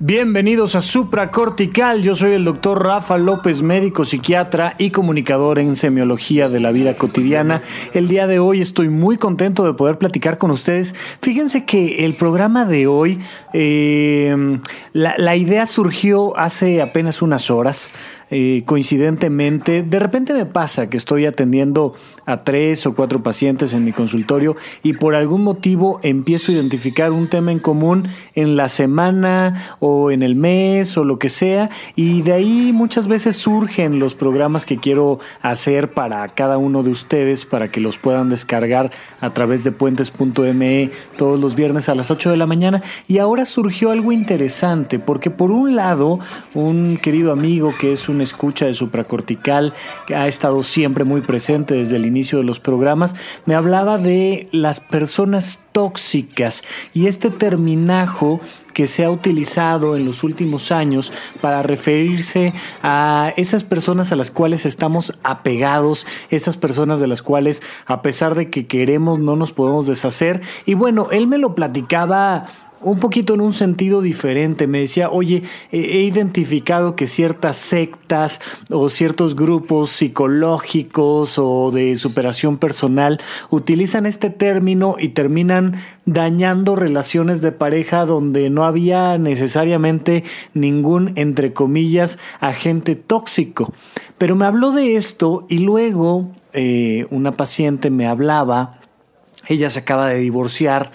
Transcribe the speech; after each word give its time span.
Bienvenidos 0.00 0.76
a 0.76 0.80
Supracortical, 0.80 2.02
yo 2.02 2.14
soy 2.14 2.30
el 2.30 2.44
doctor 2.44 2.84
Rafa 2.84 3.18
López, 3.18 3.62
médico 3.62 4.04
psiquiatra 4.04 4.76
y 4.78 4.90
comunicador 4.90 5.58
en 5.58 5.74
semiología 5.74 6.48
de 6.48 6.60
la 6.60 6.70
vida 6.70 6.96
cotidiana. 6.96 7.62
El 7.92 8.06
día 8.06 8.28
de 8.28 8.38
hoy 8.38 8.60
estoy 8.60 8.90
muy 8.90 9.16
contento 9.16 9.64
de 9.64 9.74
poder 9.74 9.98
platicar 9.98 10.38
con 10.38 10.52
ustedes. 10.52 10.94
Fíjense 11.20 11.64
que 11.64 12.04
el 12.04 12.14
programa 12.14 12.64
de 12.64 12.86
hoy, 12.86 13.18
eh, 13.52 14.60
la 14.92 15.34
idea 15.34 15.66
surgió 15.66 16.38
hace 16.38 16.80
apenas 16.80 17.20
unas 17.20 17.50
horas. 17.50 17.90
Eh, 18.30 18.62
coincidentemente, 18.66 19.82
de 19.82 19.98
repente 19.98 20.34
me 20.34 20.46
pasa 20.46 20.90
que 20.90 20.96
estoy 20.96 21.26
atendiendo 21.26 21.94
a 22.26 22.44
tres 22.44 22.84
o 22.86 22.94
cuatro 22.94 23.22
pacientes 23.22 23.72
en 23.72 23.84
mi 23.84 23.92
consultorio 23.92 24.54
y 24.82 24.92
por 24.92 25.14
algún 25.14 25.42
motivo 25.42 25.98
empiezo 26.02 26.52
a 26.52 26.56
identificar 26.56 27.10
un 27.10 27.28
tema 27.28 27.52
en 27.52 27.58
común 27.58 28.08
en 28.34 28.56
la 28.56 28.68
semana 28.68 29.76
o 29.80 30.10
en 30.10 30.22
el 30.22 30.34
mes 30.34 30.98
o 30.98 31.04
lo 31.04 31.18
que 31.18 31.30
sea 31.30 31.70
y 31.96 32.20
de 32.20 32.32
ahí 32.32 32.72
muchas 32.74 33.08
veces 33.08 33.36
surgen 33.36 33.98
los 33.98 34.14
programas 34.14 34.66
que 34.66 34.76
quiero 34.76 35.20
hacer 35.40 35.92
para 35.92 36.28
cada 36.28 36.58
uno 36.58 36.82
de 36.82 36.90
ustedes 36.90 37.46
para 37.46 37.70
que 37.70 37.80
los 37.80 37.96
puedan 37.96 38.28
descargar 38.28 38.90
a 39.20 39.32
través 39.32 39.64
de 39.64 39.72
puentes.me 39.72 40.90
todos 41.16 41.40
los 41.40 41.54
viernes 41.54 41.88
a 41.88 41.94
las 41.94 42.10
8 42.10 42.30
de 42.30 42.36
la 42.36 42.46
mañana. 42.46 42.82
Y 43.06 43.18
ahora 43.18 43.44
surgió 43.44 43.90
algo 43.90 44.12
interesante 44.12 44.98
porque 44.98 45.30
por 45.30 45.50
un 45.50 45.76
lado 45.76 46.18
un 46.54 46.98
querido 46.98 47.32
amigo 47.32 47.72
que 47.78 47.92
es 47.92 48.08
un 48.08 48.17
escucha 48.24 48.66
de 48.66 48.74
supracortical 48.74 49.74
que 50.06 50.14
ha 50.14 50.28
estado 50.28 50.62
siempre 50.62 51.04
muy 51.04 51.20
presente 51.20 51.74
desde 51.74 51.96
el 51.96 52.06
inicio 52.06 52.38
de 52.38 52.44
los 52.44 52.60
programas, 52.60 53.14
me 53.46 53.54
hablaba 53.54 53.98
de 53.98 54.48
las 54.52 54.80
personas 54.80 55.60
tóxicas 55.72 56.62
y 56.94 57.06
este 57.06 57.30
terminajo 57.30 58.40
que 58.74 58.86
se 58.86 59.04
ha 59.04 59.10
utilizado 59.10 59.96
en 59.96 60.04
los 60.04 60.22
últimos 60.22 60.70
años 60.70 61.12
para 61.40 61.62
referirse 61.62 62.52
a 62.82 63.32
esas 63.36 63.64
personas 63.64 64.12
a 64.12 64.16
las 64.16 64.30
cuales 64.30 64.66
estamos 64.66 65.18
apegados, 65.24 66.06
esas 66.30 66.56
personas 66.56 67.00
de 67.00 67.08
las 67.08 67.22
cuales 67.22 67.60
a 67.86 68.02
pesar 68.02 68.36
de 68.36 68.50
que 68.50 68.66
queremos 68.66 69.18
no 69.18 69.34
nos 69.34 69.52
podemos 69.52 69.86
deshacer. 69.88 70.42
Y 70.64 70.74
bueno, 70.74 71.08
él 71.10 71.26
me 71.26 71.38
lo 71.38 71.56
platicaba 71.56 72.46
un 72.80 72.98
poquito 72.98 73.34
en 73.34 73.40
un 73.40 73.52
sentido 73.52 74.02
diferente. 74.02 74.66
Me 74.66 74.80
decía, 74.80 75.10
oye, 75.10 75.42
he 75.72 76.00
identificado 76.02 76.96
que 76.96 77.06
ciertas 77.06 77.56
sectas 77.56 78.40
o 78.70 78.88
ciertos 78.88 79.36
grupos 79.36 79.90
psicológicos 79.90 81.38
o 81.38 81.70
de 81.70 81.96
superación 81.96 82.56
personal 82.56 83.20
utilizan 83.50 84.06
este 84.06 84.30
término 84.30 84.96
y 84.98 85.10
terminan 85.10 85.80
dañando 86.06 86.76
relaciones 86.76 87.40
de 87.40 87.52
pareja 87.52 88.04
donde 88.04 88.50
no 88.50 88.64
había 88.64 89.18
necesariamente 89.18 90.24
ningún, 90.54 91.12
entre 91.16 91.52
comillas, 91.52 92.18
agente 92.40 92.96
tóxico. 92.96 93.72
Pero 94.16 94.36
me 94.36 94.46
habló 94.46 94.72
de 94.72 94.96
esto 94.96 95.46
y 95.48 95.58
luego 95.58 96.30
eh, 96.52 97.06
una 97.10 97.32
paciente 97.32 97.90
me 97.90 98.06
hablaba, 98.06 98.80
ella 99.46 99.70
se 99.70 99.80
acaba 99.80 100.08
de 100.08 100.18
divorciar, 100.18 100.90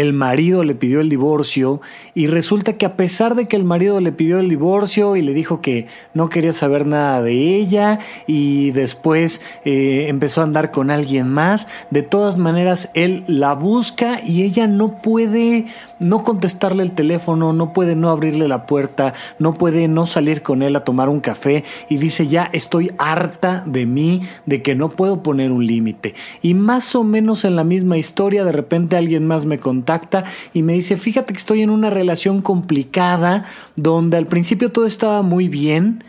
el 0.00 0.12
marido 0.12 0.62
le 0.62 0.74
pidió 0.74 1.00
el 1.00 1.08
divorcio 1.08 1.80
y 2.14 2.28
resulta 2.28 2.74
que 2.74 2.86
a 2.86 2.96
pesar 2.96 3.34
de 3.34 3.46
que 3.46 3.56
el 3.56 3.64
marido 3.64 4.00
le 4.00 4.12
pidió 4.12 4.38
el 4.38 4.48
divorcio 4.48 5.16
y 5.16 5.22
le 5.22 5.34
dijo 5.34 5.60
que 5.60 5.88
no 6.14 6.28
quería 6.28 6.52
saber 6.52 6.86
nada 6.86 7.20
de 7.20 7.56
ella 7.56 7.98
y 8.26 8.70
después 8.70 9.40
eh, 9.64 10.06
empezó 10.08 10.40
a 10.40 10.44
andar 10.44 10.70
con 10.70 10.90
alguien 10.90 11.28
más, 11.28 11.66
de 11.90 12.02
todas 12.02 12.38
maneras 12.38 12.90
él 12.94 13.24
la 13.26 13.54
busca 13.54 14.20
y 14.24 14.44
ella 14.44 14.66
no 14.66 15.02
puede 15.02 15.66
no 16.00 16.22
contestarle 16.22 16.82
el 16.82 16.92
teléfono, 16.92 17.52
no 17.52 17.72
puede 17.72 17.94
no 17.94 18.10
abrirle 18.10 18.48
la 18.48 18.66
puerta, 18.66 19.14
no 19.38 19.52
puede 19.52 19.88
no 19.88 20.06
salir 20.06 20.42
con 20.42 20.62
él 20.62 20.76
a 20.76 20.80
tomar 20.80 21.08
un 21.08 21.20
café 21.20 21.64
y 21.88 21.96
dice 21.96 22.26
ya 22.26 22.48
estoy 22.52 22.92
harta 22.98 23.62
de 23.66 23.86
mí, 23.86 24.22
de 24.46 24.62
que 24.62 24.74
no 24.74 24.90
puedo 24.90 25.22
poner 25.22 25.52
un 25.52 25.66
límite. 25.66 26.14
Y 26.42 26.54
más 26.54 26.94
o 26.94 27.04
menos 27.04 27.44
en 27.44 27.56
la 27.56 27.64
misma 27.64 27.98
historia 27.98 28.44
de 28.44 28.52
repente 28.52 28.96
alguien 28.96 29.26
más 29.26 29.44
me 29.44 29.58
contacta 29.58 30.24
y 30.54 30.62
me 30.62 30.74
dice, 30.74 30.96
fíjate 30.96 31.32
que 31.32 31.38
estoy 31.38 31.62
en 31.62 31.70
una 31.70 31.90
relación 31.90 32.40
complicada 32.42 33.44
donde 33.76 34.16
al 34.16 34.26
principio 34.26 34.72
todo 34.72 34.86
estaba 34.86 35.22
muy 35.22 35.48
bien 35.48 36.04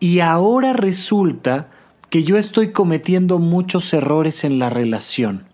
y 0.00 0.20
ahora 0.20 0.72
resulta 0.72 1.68
que 2.10 2.22
yo 2.22 2.36
estoy 2.36 2.70
cometiendo 2.70 3.38
muchos 3.38 3.92
errores 3.92 4.44
en 4.44 4.58
la 4.58 4.70
relación 4.70 5.44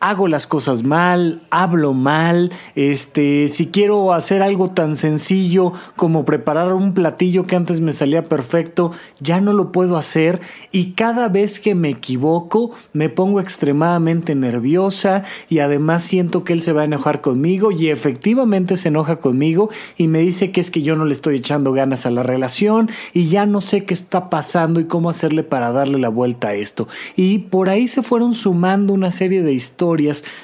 hago 0.00 0.28
las 0.28 0.46
cosas 0.46 0.82
mal, 0.84 1.40
hablo 1.50 1.92
mal, 1.92 2.52
este, 2.76 3.48
si 3.48 3.66
quiero 3.66 4.12
hacer 4.12 4.42
algo 4.42 4.70
tan 4.70 4.96
sencillo 4.96 5.72
como 5.96 6.24
preparar 6.24 6.72
un 6.72 6.94
platillo 6.94 7.44
que 7.44 7.56
antes 7.56 7.80
me 7.80 7.92
salía 7.92 8.22
perfecto, 8.22 8.92
ya 9.20 9.40
no 9.40 9.52
lo 9.52 9.72
puedo 9.72 9.96
hacer 9.96 10.40
y 10.70 10.92
cada 10.92 11.28
vez 11.28 11.58
que 11.58 11.74
me 11.74 11.90
equivoco 11.90 12.70
me 12.92 13.08
pongo 13.08 13.40
extremadamente 13.40 14.34
nerviosa 14.34 15.24
y 15.48 15.58
además 15.58 16.04
siento 16.04 16.44
que 16.44 16.52
él 16.52 16.62
se 16.62 16.72
va 16.72 16.82
a 16.82 16.86
enojar 16.86 17.20
conmigo 17.20 17.72
y 17.72 17.88
efectivamente 17.88 18.76
se 18.76 18.88
enoja 18.88 19.16
conmigo 19.16 19.70
y 19.96 20.08
me 20.08 20.20
dice 20.20 20.52
que 20.52 20.60
es 20.60 20.70
que 20.70 20.82
yo 20.82 20.94
no 20.94 21.06
le 21.06 21.14
estoy 21.14 21.36
echando 21.36 21.72
ganas 21.72 22.06
a 22.06 22.10
la 22.10 22.22
relación 22.22 22.90
y 23.12 23.26
ya 23.26 23.46
no 23.46 23.60
sé 23.60 23.84
qué 23.84 23.94
está 23.94 24.30
pasando 24.30 24.78
y 24.80 24.84
cómo 24.84 25.10
hacerle 25.10 25.42
para 25.42 25.72
darle 25.72 25.98
la 25.98 26.08
vuelta 26.08 26.48
a 26.48 26.54
esto. 26.54 26.86
Y 27.16 27.38
por 27.38 27.68
ahí 27.68 27.88
se 27.88 28.02
fueron 28.02 28.34
sumando 28.34 28.92
una 28.92 29.10
serie 29.10 29.42
de 29.42 29.52
historias 29.52 29.87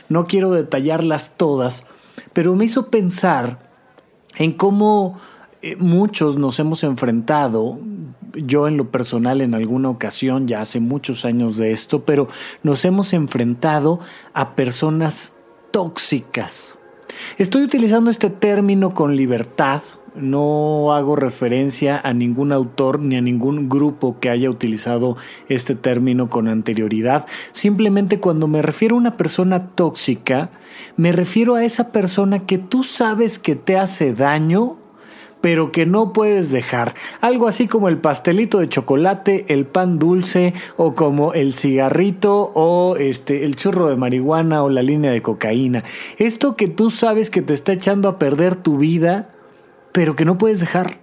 no 0.08 0.26
quiero 0.26 0.52
detallarlas 0.52 1.32
todas, 1.36 1.86
pero 2.32 2.54
me 2.54 2.64
hizo 2.64 2.90
pensar 2.90 3.70
en 4.36 4.52
cómo 4.52 5.18
eh, 5.62 5.76
muchos 5.76 6.36
nos 6.36 6.58
hemos 6.58 6.84
enfrentado, 6.84 7.78
yo 8.34 8.68
en 8.68 8.76
lo 8.76 8.90
personal 8.90 9.40
en 9.40 9.54
alguna 9.54 9.88
ocasión, 9.88 10.46
ya 10.46 10.60
hace 10.60 10.80
muchos 10.80 11.24
años 11.24 11.56
de 11.56 11.72
esto, 11.72 12.04
pero 12.04 12.28
nos 12.62 12.84
hemos 12.84 13.12
enfrentado 13.12 14.00
a 14.32 14.54
personas 14.54 15.32
tóxicas. 15.70 16.74
Estoy 17.38 17.64
utilizando 17.64 18.10
este 18.10 18.30
término 18.30 18.92
con 18.92 19.16
libertad, 19.16 19.82
no 20.14 20.94
hago 20.94 21.16
referencia 21.16 22.00
a 22.02 22.12
ningún 22.12 22.52
autor 22.52 23.00
ni 23.00 23.16
a 23.16 23.20
ningún 23.20 23.68
grupo 23.68 24.18
que 24.20 24.30
haya 24.30 24.50
utilizado 24.50 25.16
este 25.48 25.74
término 25.74 26.30
con 26.30 26.48
anterioridad. 26.48 27.26
Simplemente 27.52 28.20
cuando 28.20 28.46
me 28.46 28.62
refiero 28.62 28.96
a 28.96 28.98
una 28.98 29.16
persona 29.16 29.68
tóxica, 29.68 30.50
me 30.96 31.12
refiero 31.12 31.54
a 31.54 31.64
esa 31.64 31.92
persona 31.92 32.40
que 32.40 32.58
tú 32.58 32.84
sabes 32.84 33.38
que 33.38 33.56
te 33.56 33.76
hace 33.76 34.14
daño 34.14 34.78
pero 35.44 35.72
que 35.72 35.84
no 35.84 36.14
puedes 36.14 36.50
dejar. 36.50 36.94
Algo 37.20 37.48
así 37.48 37.66
como 37.68 37.90
el 37.90 37.98
pastelito 37.98 38.60
de 38.60 38.70
chocolate, 38.70 39.44
el 39.48 39.66
pan 39.66 39.98
dulce 39.98 40.54
o 40.78 40.94
como 40.94 41.34
el 41.34 41.52
cigarrito 41.52 42.50
o 42.54 42.96
este 42.96 43.44
el 43.44 43.54
churro 43.54 43.88
de 43.88 43.96
marihuana 43.96 44.62
o 44.62 44.70
la 44.70 44.80
línea 44.80 45.10
de 45.10 45.20
cocaína. 45.20 45.84
Esto 46.16 46.56
que 46.56 46.68
tú 46.68 46.90
sabes 46.90 47.28
que 47.28 47.42
te 47.42 47.52
está 47.52 47.74
echando 47.74 48.08
a 48.08 48.18
perder 48.18 48.56
tu 48.56 48.78
vida, 48.78 49.33
pero 49.94 50.16
que 50.16 50.24
no 50.24 50.38
puedes 50.38 50.58
dejar. 50.58 50.98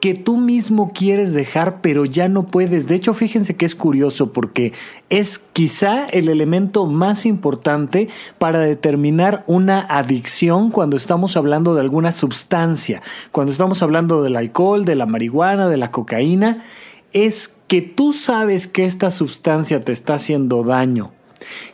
Que 0.00 0.14
tú 0.14 0.38
mismo 0.38 0.90
quieres 0.94 1.34
dejar, 1.34 1.82
pero 1.82 2.06
ya 2.06 2.28
no 2.28 2.44
puedes. 2.44 2.86
De 2.86 2.94
hecho, 2.94 3.12
fíjense 3.12 3.56
que 3.56 3.66
es 3.66 3.74
curioso 3.74 4.32
porque 4.32 4.72
es 5.10 5.38
quizá 5.52 6.06
el 6.06 6.30
elemento 6.30 6.86
más 6.86 7.26
importante 7.26 8.08
para 8.38 8.60
determinar 8.60 9.44
una 9.46 9.80
adicción 9.80 10.70
cuando 10.70 10.96
estamos 10.96 11.36
hablando 11.36 11.74
de 11.74 11.82
alguna 11.82 12.12
sustancia. 12.12 13.02
Cuando 13.32 13.52
estamos 13.52 13.82
hablando 13.82 14.22
del 14.22 14.36
alcohol, 14.36 14.86
de 14.86 14.94
la 14.94 15.04
marihuana, 15.04 15.68
de 15.68 15.76
la 15.76 15.90
cocaína, 15.90 16.64
es 17.12 17.54
que 17.68 17.82
tú 17.82 18.14
sabes 18.14 18.66
que 18.66 18.86
esta 18.86 19.10
sustancia 19.10 19.84
te 19.84 19.92
está 19.92 20.14
haciendo 20.14 20.62
daño. 20.62 21.10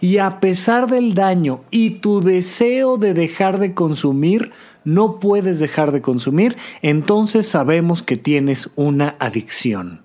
Y 0.01 0.19
a 0.19 0.41
pesar 0.41 0.89
del 0.91 1.15
daño 1.15 1.61
y 1.71 1.91
tu 1.91 2.21
deseo 2.21 2.97
de 2.97 3.15
dejar 3.15 3.61
de 3.61 3.75
consumir, 3.75 4.51
no 4.85 5.21
puedes 5.21 5.61
dejar 5.61 5.93
de 5.93 6.03
consumir, 6.03 6.57
entonces 6.83 7.49
sabemos 7.49 8.03
que 8.03 8.17
tienes 8.17 8.71
una 8.77 9.17
adicción. 9.19 10.03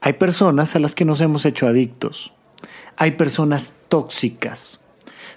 Hay 0.00 0.14
personas 0.14 0.74
a 0.74 0.78
las 0.78 0.94
que 0.94 1.04
nos 1.04 1.20
hemos 1.20 1.44
hecho 1.44 1.66
adictos. 1.66 2.32
Hay 2.96 3.12
personas 3.12 3.74
tóxicas. 3.88 4.80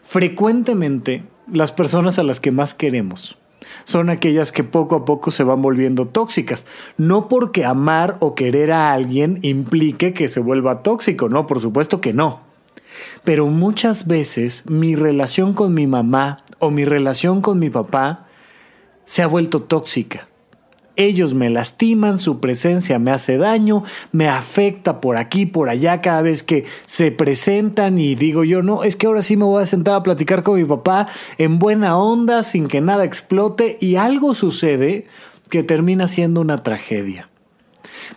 Frecuentemente, 0.02 1.24
las 1.52 1.72
personas 1.72 2.18
a 2.20 2.24
las 2.24 2.40
que 2.40 2.52
más 2.52 2.74
queremos 2.74 3.38
son 3.84 4.10
aquellas 4.10 4.52
que 4.52 4.64
poco 4.64 4.96
a 4.96 5.06
poco 5.06 5.32
se 5.32 5.44
van 5.44 5.62
volviendo 5.62 6.08
tóxicas. 6.08 6.66
No 6.98 7.28
porque 7.28 7.66
amar 7.66 8.18
o 8.20 8.36
querer 8.36 8.72
a 8.72 8.94
alguien 8.94 9.40
implique 9.42 10.14
que 10.14 10.28
se 10.28 10.40
vuelva 10.40 10.84
tóxico, 10.84 11.30
no, 11.30 11.48
por 11.48 11.62
supuesto 11.62 12.02
que 12.02 12.14
no. 12.14 12.45
Pero 13.24 13.48
muchas 13.48 14.08
veces 14.08 14.70
mi 14.70 14.96
relación 14.96 15.54
con 15.54 15.74
mi 15.74 15.88
mamá 15.88 16.38
o 16.60 16.72
mi 16.72 16.86
relación 16.86 17.42
con 17.42 17.60
mi 17.60 17.70
papá 17.70 18.26
se 19.06 19.22
ha 19.22 19.28
vuelto 19.28 19.62
tóxica. 19.62 20.28
Ellos 20.98 21.34
me 21.34 21.50
lastiman, 21.50 22.20
su 22.20 22.40
presencia 22.40 23.00
me 23.00 23.12
hace 23.12 23.38
daño, 23.38 23.84
me 24.14 24.30
afecta 24.30 25.02
por 25.02 25.18
aquí, 25.18 25.46
por 25.46 25.68
allá 25.68 26.00
cada 26.00 26.22
vez 26.22 26.42
que 26.42 26.66
se 26.86 27.12
presentan 27.12 28.00
y 28.00 28.16
digo 28.16 28.46
yo, 28.46 28.62
no, 28.62 28.84
es 28.84 28.96
que 28.96 29.08
ahora 29.08 29.22
sí 29.22 29.36
me 29.36 29.44
voy 29.44 29.62
a 29.62 29.66
sentar 29.66 29.96
a 29.96 30.04
platicar 30.04 30.42
con 30.42 30.56
mi 30.56 30.64
papá 30.64 31.08
en 31.38 31.60
buena 31.60 31.98
onda, 31.98 32.44
sin 32.44 32.68
que 32.68 32.80
nada 32.80 33.04
explote 33.04 33.78
y 33.82 33.98
algo 33.98 34.36
sucede 34.36 35.08
que 35.50 35.64
termina 35.64 36.08
siendo 36.08 36.40
una 36.40 36.64
tragedia. 36.64 37.30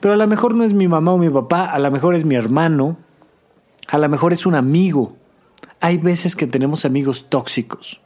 Pero 0.01 0.15
a 0.15 0.17
lo 0.17 0.27
mejor 0.29 0.55
no 0.55 0.63
es 0.63 0.73
mi 0.73 0.87
mamá 0.87 1.13
o 1.13 1.19
mi 1.19 1.31
papá, 1.31 1.65
a 1.65 1.79
lo 1.81 1.91
mejor 1.91 2.15
es 2.15 2.25
mi 2.25 2.37
hermano, 2.37 2.97
a 3.89 3.99
lo 3.99 4.09
mejor 4.09 4.33
es 4.33 4.47
un 4.47 4.55
amigo. 4.55 5.17
Hay 5.81 5.97
veces 5.97 6.37
que 6.37 6.47
tenemos 6.47 6.85
amigos 6.85 7.27
tóxicos. 7.29 8.01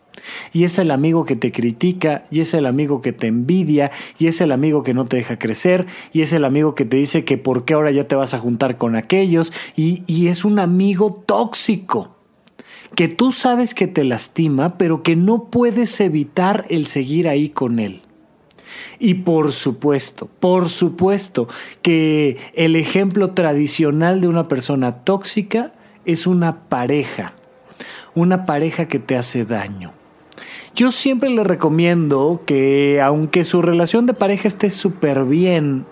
Y 0.52 0.64
es 0.64 0.78
el 0.78 0.90
amigo 0.90 1.24
que 1.24 1.36
te 1.36 1.50
critica, 1.50 2.24
y 2.30 2.40
es 2.40 2.54
el 2.54 2.66
amigo 2.66 3.02
que 3.02 3.12
te 3.12 3.26
envidia, 3.26 3.90
y 4.18 4.28
es 4.28 4.40
el 4.40 4.52
amigo 4.52 4.84
que 4.84 4.94
no 4.94 5.06
te 5.06 5.16
deja 5.16 5.38
crecer, 5.38 5.86
y 6.12 6.22
es 6.22 6.32
el 6.32 6.44
amigo 6.44 6.74
que 6.74 6.84
te 6.84 6.96
dice 6.96 7.24
que 7.24 7.38
por 7.38 7.64
qué 7.64 7.74
ahora 7.74 7.90
ya 7.90 8.06
te 8.06 8.14
vas 8.14 8.32
a 8.32 8.38
juntar 8.38 8.76
con 8.76 8.94
aquellos, 8.94 9.52
y, 9.74 10.04
y 10.06 10.28
es 10.28 10.44
un 10.44 10.58
amigo 10.58 11.12
tóxico 11.12 12.16
que 12.94 13.08
tú 13.08 13.32
sabes 13.32 13.74
que 13.74 13.88
te 13.88 14.04
lastima, 14.04 14.76
pero 14.76 15.02
que 15.02 15.16
no 15.16 15.44
puedes 15.44 15.98
evitar 16.00 16.66
el 16.68 16.86
seguir 16.86 17.26
ahí 17.26 17.48
con 17.48 17.78
él. 17.78 18.02
Y 18.98 19.14
por 19.14 19.52
supuesto, 19.52 20.28
por 20.40 20.68
supuesto 20.68 21.48
que 21.82 22.38
el 22.54 22.76
ejemplo 22.76 23.30
tradicional 23.30 24.20
de 24.20 24.28
una 24.28 24.48
persona 24.48 24.92
tóxica 25.04 25.72
es 26.04 26.26
una 26.26 26.68
pareja, 26.68 27.34
una 28.14 28.46
pareja 28.46 28.86
que 28.88 28.98
te 28.98 29.16
hace 29.16 29.44
daño. 29.44 29.92
Yo 30.74 30.90
siempre 30.90 31.28
le 31.30 31.44
recomiendo 31.44 32.42
que 32.46 33.00
aunque 33.02 33.44
su 33.44 33.60
relación 33.60 34.06
de 34.06 34.14
pareja 34.14 34.48
esté 34.48 34.70
súper 34.70 35.24
bien, 35.24 35.84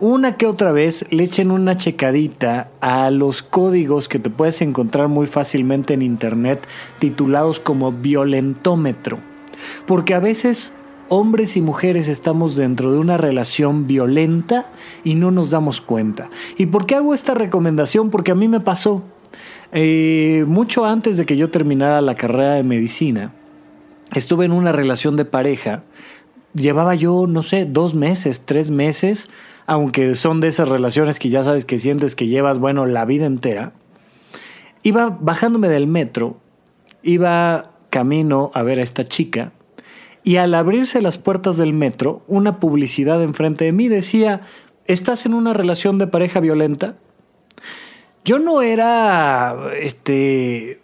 una 0.00 0.36
que 0.36 0.46
otra 0.46 0.72
vez 0.72 1.06
le 1.10 1.24
echen 1.24 1.50
una 1.50 1.78
checadita 1.78 2.70
a 2.80 3.10
los 3.10 3.42
códigos 3.42 4.08
que 4.08 4.18
te 4.18 4.28
puedes 4.28 4.60
encontrar 4.60 5.08
muy 5.08 5.26
fácilmente 5.26 5.94
en 5.94 6.02
internet 6.02 6.66
titulados 6.98 7.60
como 7.60 7.92
violentómetro. 7.92 9.18
Porque 9.86 10.12
a 10.12 10.18
veces 10.18 10.74
hombres 11.08 11.56
y 11.56 11.62
mujeres 11.62 12.08
estamos 12.08 12.56
dentro 12.56 12.92
de 12.92 12.98
una 12.98 13.16
relación 13.16 13.86
violenta 13.86 14.70
y 15.04 15.14
no 15.14 15.30
nos 15.30 15.50
damos 15.50 15.80
cuenta. 15.80 16.28
¿Y 16.56 16.66
por 16.66 16.86
qué 16.86 16.94
hago 16.96 17.14
esta 17.14 17.34
recomendación? 17.34 18.10
Porque 18.10 18.32
a 18.32 18.34
mí 18.34 18.48
me 18.48 18.60
pasó. 18.60 19.02
Eh, 19.72 20.44
mucho 20.46 20.84
antes 20.84 21.16
de 21.16 21.26
que 21.26 21.36
yo 21.36 21.50
terminara 21.50 22.00
la 22.00 22.14
carrera 22.14 22.54
de 22.54 22.62
medicina, 22.62 23.32
estuve 24.14 24.44
en 24.44 24.52
una 24.52 24.72
relación 24.72 25.16
de 25.16 25.24
pareja. 25.24 25.82
Llevaba 26.54 26.94
yo, 26.94 27.26
no 27.26 27.42
sé, 27.42 27.66
dos 27.66 27.94
meses, 27.94 28.46
tres 28.46 28.70
meses, 28.70 29.30
aunque 29.66 30.14
son 30.14 30.40
de 30.40 30.48
esas 30.48 30.68
relaciones 30.68 31.18
que 31.18 31.28
ya 31.28 31.42
sabes 31.42 31.64
que 31.64 31.78
sientes 31.78 32.14
que 32.14 32.28
llevas, 32.28 32.58
bueno, 32.58 32.86
la 32.86 33.04
vida 33.04 33.26
entera. 33.26 33.72
Iba 34.82 35.16
bajándome 35.20 35.68
del 35.68 35.86
metro, 35.86 36.36
iba 37.02 37.72
camino 37.90 38.50
a 38.54 38.62
ver 38.62 38.78
a 38.78 38.82
esta 38.82 39.04
chica, 39.04 39.52
y 40.24 40.38
al 40.38 40.54
abrirse 40.54 41.02
las 41.02 41.18
puertas 41.18 41.58
del 41.58 41.74
metro, 41.74 42.22
una 42.26 42.58
publicidad 42.58 43.22
enfrente 43.22 43.66
de 43.66 43.72
mí 43.72 43.88
decía, 43.88 44.40
¿estás 44.86 45.26
en 45.26 45.34
una 45.34 45.52
relación 45.52 45.98
de 45.98 46.06
pareja 46.06 46.40
violenta? 46.40 46.96
Yo 48.24 48.38
no 48.38 48.62
era 48.62 49.54
este 49.78 50.80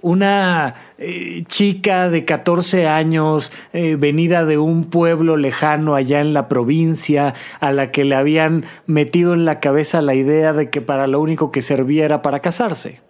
una 0.00 0.76
eh, 0.96 1.42
chica 1.48 2.08
de 2.08 2.24
14 2.24 2.86
años 2.86 3.50
eh, 3.72 3.96
venida 3.96 4.44
de 4.44 4.56
un 4.56 4.84
pueblo 4.84 5.36
lejano 5.36 5.96
allá 5.96 6.20
en 6.20 6.32
la 6.32 6.46
provincia 6.46 7.34
a 7.58 7.72
la 7.72 7.90
que 7.90 8.04
le 8.04 8.14
habían 8.14 8.64
metido 8.86 9.34
en 9.34 9.44
la 9.44 9.58
cabeza 9.58 10.00
la 10.02 10.14
idea 10.14 10.52
de 10.52 10.70
que 10.70 10.80
para 10.80 11.08
lo 11.08 11.20
único 11.20 11.50
que 11.50 11.62
servía 11.62 12.04
era 12.04 12.22
para 12.22 12.38
casarse. 12.38 13.00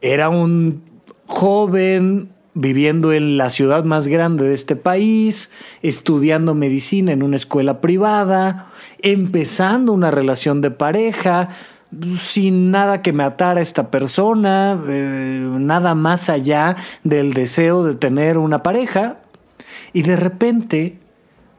Era 0.00 0.30
un 0.30 0.84
joven 1.26 2.30
viviendo 2.54 3.12
en 3.12 3.38
la 3.38 3.50
ciudad 3.50 3.84
más 3.84 4.08
grande 4.08 4.44
de 4.44 4.54
este 4.54 4.76
país, 4.76 5.50
estudiando 5.82 6.54
medicina 6.54 7.12
en 7.12 7.22
una 7.22 7.36
escuela 7.36 7.80
privada, 7.80 8.70
empezando 9.00 9.92
una 9.92 10.10
relación 10.10 10.60
de 10.60 10.70
pareja, 10.70 11.50
sin 12.20 12.70
nada 12.70 13.02
que 13.02 13.12
me 13.12 13.24
atara 13.24 13.60
a 13.60 13.62
esta 13.62 13.90
persona, 13.90 14.78
eh, 14.88 15.46
nada 15.58 15.94
más 15.94 16.28
allá 16.28 16.76
del 17.04 17.32
deseo 17.32 17.84
de 17.84 17.94
tener 17.94 18.38
una 18.38 18.62
pareja. 18.62 19.18
Y 19.92 20.02
de 20.02 20.16
repente 20.16 20.98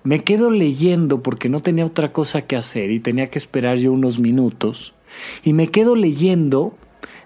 me 0.04 0.24
quedo 0.24 0.52
leyendo 0.52 1.22
porque 1.24 1.50
no 1.50 1.60
tenía 1.60 1.86
otra 1.86 2.12
cosa 2.12 2.44
que 2.44 2.56
hacer 2.56 2.92
y 2.92 3.00
tenía 3.00 3.30
que 3.30 3.40
esperar 3.40 3.78
yo 3.78 3.92
unos 3.92 4.20
minutos. 4.20 4.94
Y 5.44 5.54
me 5.54 5.68
quedo 5.68 5.96
leyendo 5.96 6.76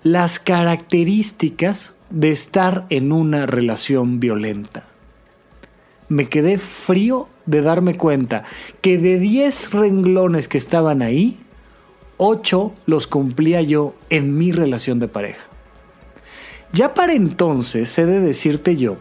las 0.04 0.40
características 0.40 1.97
de 2.10 2.32
estar 2.32 2.86
en 2.90 3.12
una 3.12 3.46
relación 3.46 4.20
violenta. 4.20 4.84
Me 6.10 6.30
quedé 6.30 6.58
frío 6.58 7.28
de 7.46 7.62
darme 7.62 7.98
cuenta 7.98 8.44
que 8.82 8.98
de 8.98 9.20
10 9.20 9.72
renglones 9.72 10.48
que 10.48 10.58
estaban 10.58 11.02
ahí, 11.02 11.38
ocho 12.18 12.74
los 12.86 13.08
cumplía 13.08 13.62
yo 13.62 13.94
en 14.10 14.38
mi 14.38 14.52
relación 14.52 15.00
de 15.00 15.08
pareja. 15.08 15.44
Ya 16.74 16.94
para 16.94 17.14
entonces 17.14 17.98
he 17.98 18.06
de 18.06 18.20
decirte 18.20 18.76
yo 18.76 18.98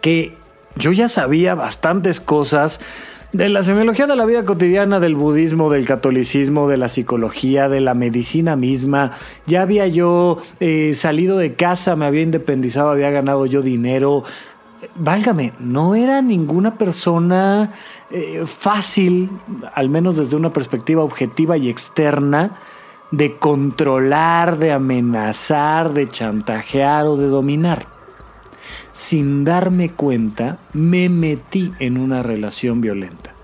que 0.00 0.34
yo 0.76 0.92
ya 0.92 1.08
sabía 1.08 1.54
bastantes 1.54 2.20
cosas 2.20 2.80
de 3.36 3.50
la 3.50 3.62
semiología 3.62 4.06
de 4.06 4.16
la 4.16 4.24
vida 4.24 4.44
cotidiana, 4.44 4.98
del 4.98 5.14
budismo, 5.14 5.70
del 5.70 5.84
catolicismo, 5.84 6.70
de 6.70 6.78
la 6.78 6.88
psicología, 6.88 7.68
de 7.68 7.80
la 7.82 7.92
medicina 7.92 8.56
misma. 8.56 9.12
Ya 9.46 9.60
había 9.60 9.86
yo 9.86 10.38
eh, 10.58 10.94
salido 10.94 11.36
de 11.36 11.52
casa, 11.54 11.96
me 11.96 12.06
había 12.06 12.22
independizado, 12.22 12.90
había 12.90 13.10
ganado 13.10 13.44
yo 13.44 13.60
dinero. 13.60 14.24
Válgame, 14.94 15.52
no 15.60 15.94
era 15.94 16.22
ninguna 16.22 16.78
persona 16.78 17.74
eh, 18.10 18.44
fácil, 18.46 19.28
al 19.74 19.90
menos 19.90 20.16
desde 20.16 20.36
una 20.36 20.54
perspectiva 20.54 21.02
objetiva 21.02 21.58
y 21.58 21.68
externa, 21.68 22.58
de 23.10 23.34
controlar, 23.34 24.56
de 24.56 24.72
amenazar, 24.72 25.92
de 25.92 26.08
chantajear 26.08 27.06
o 27.06 27.18
de 27.18 27.26
dominar. 27.26 27.95
Sin 28.96 29.44
darme 29.44 29.90
cuenta, 29.90 30.58
me 30.72 31.10
metí 31.10 31.70
en 31.80 31.98
una 31.98 32.22
relación 32.22 32.80
violenta. 32.80 33.34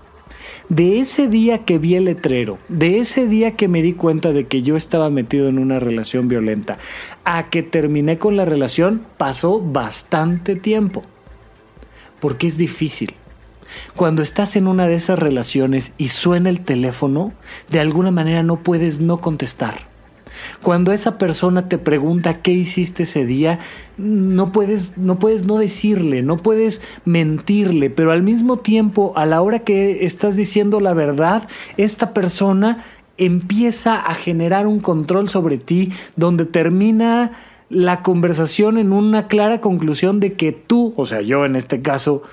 De 0.67 0.99
ese 0.99 1.27
día 1.27 1.59
que 1.59 1.77
vi 1.77 1.93
el 1.93 2.05
letrero, 2.05 2.57
de 2.69 2.97
ese 2.97 3.27
día 3.27 3.55
que 3.55 3.67
me 3.67 3.83
di 3.83 3.93
cuenta 3.93 4.31
de 4.31 4.47
que 4.47 4.63
yo 4.63 4.75
estaba 4.75 5.11
metido 5.11 5.47
en 5.47 5.59
una 5.59 5.77
relación 5.77 6.27
violenta, 6.27 6.79
a 7.23 7.51
que 7.51 7.61
terminé 7.61 8.17
con 8.17 8.35
la 8.35 8.45
relación, 8.45 9.03
pasó 9.17 9.59
bastante 9.59 10.55
tiempo. 10.55 11.03
Porque 12.19 12.47
es 12.47 12.57
difícil 12.57 13.13
cuando 13.95 14.21
estás 14.21 14.55
en 14.55 14.67
una 14.67 14.87
de 14.87 14.95
esas 14.95 15.19
relaciones 15.19 15.93
y 15.97 16.09
suena 16.09 16.49
el 16.49 16.61
teléfono, 16.61 17.33
de 17.69 17.79
alguna 17.79 18.11
manera 18.11 18.43
no 18.43 18.57
puedes 18.57 18.99
no 18.99 19.21
contestar. 19.21 19.92
Cuando 20.61 20.91
esa 20.91 21.17
persona 21.17 21.69
te 21.69 21.77
pregunta 21.77 22.41
qué 22.41 22.51
hiciste 22.51 23.03
ese 23.03 23.25
día, 23.25 23.59
no 23.97 24.51
puedes, 24.51 24.97
no 24.97 25.19
puedes 25.19 25.45
no 25.45 25.57
decirle, 25.57 26.21
no 26.21 26.37
puedes 26.37 26.81
mentirle, 27.05 27.89
pero 27.89 28.11
al 28.11 28.23
mismo 28.23 28.57
tiempo, 28.57 29.13
a 29.15 29.25
la 29.25 29.41
hora 29.41 29.59
que 29.59 30.05
estás 30.05 30.35
diciendo 30.35 30.79
la 30.79 30.93
verdad, 30.93 31.47
esta 31.77 32.13
persona 32.13 32.83
empieza 33.17 33.95
a 33.95 34.15
generar 34.15 34.67
un 34.67 34.79
control 34.79 35.29
sobre 35.29 35.57
ti 35.57 35.91
donde 36.15 36.45
termina 36.45 37.31
la 37.69 38.01
conversación 38.01 38.77
en 38.77 38.93
una 38.93 39.27
clara 39.27 39.61
conclusión 39.61 40.19
de 40.19 40.33
que 40.33 40.51
tú, 40.51 40.93
o 40.95 41.05
sea, 41.05 41.21
yo 41.21 41.45
en 41.45 41.55
este 41.55 41.81
caso, 41.81 42.23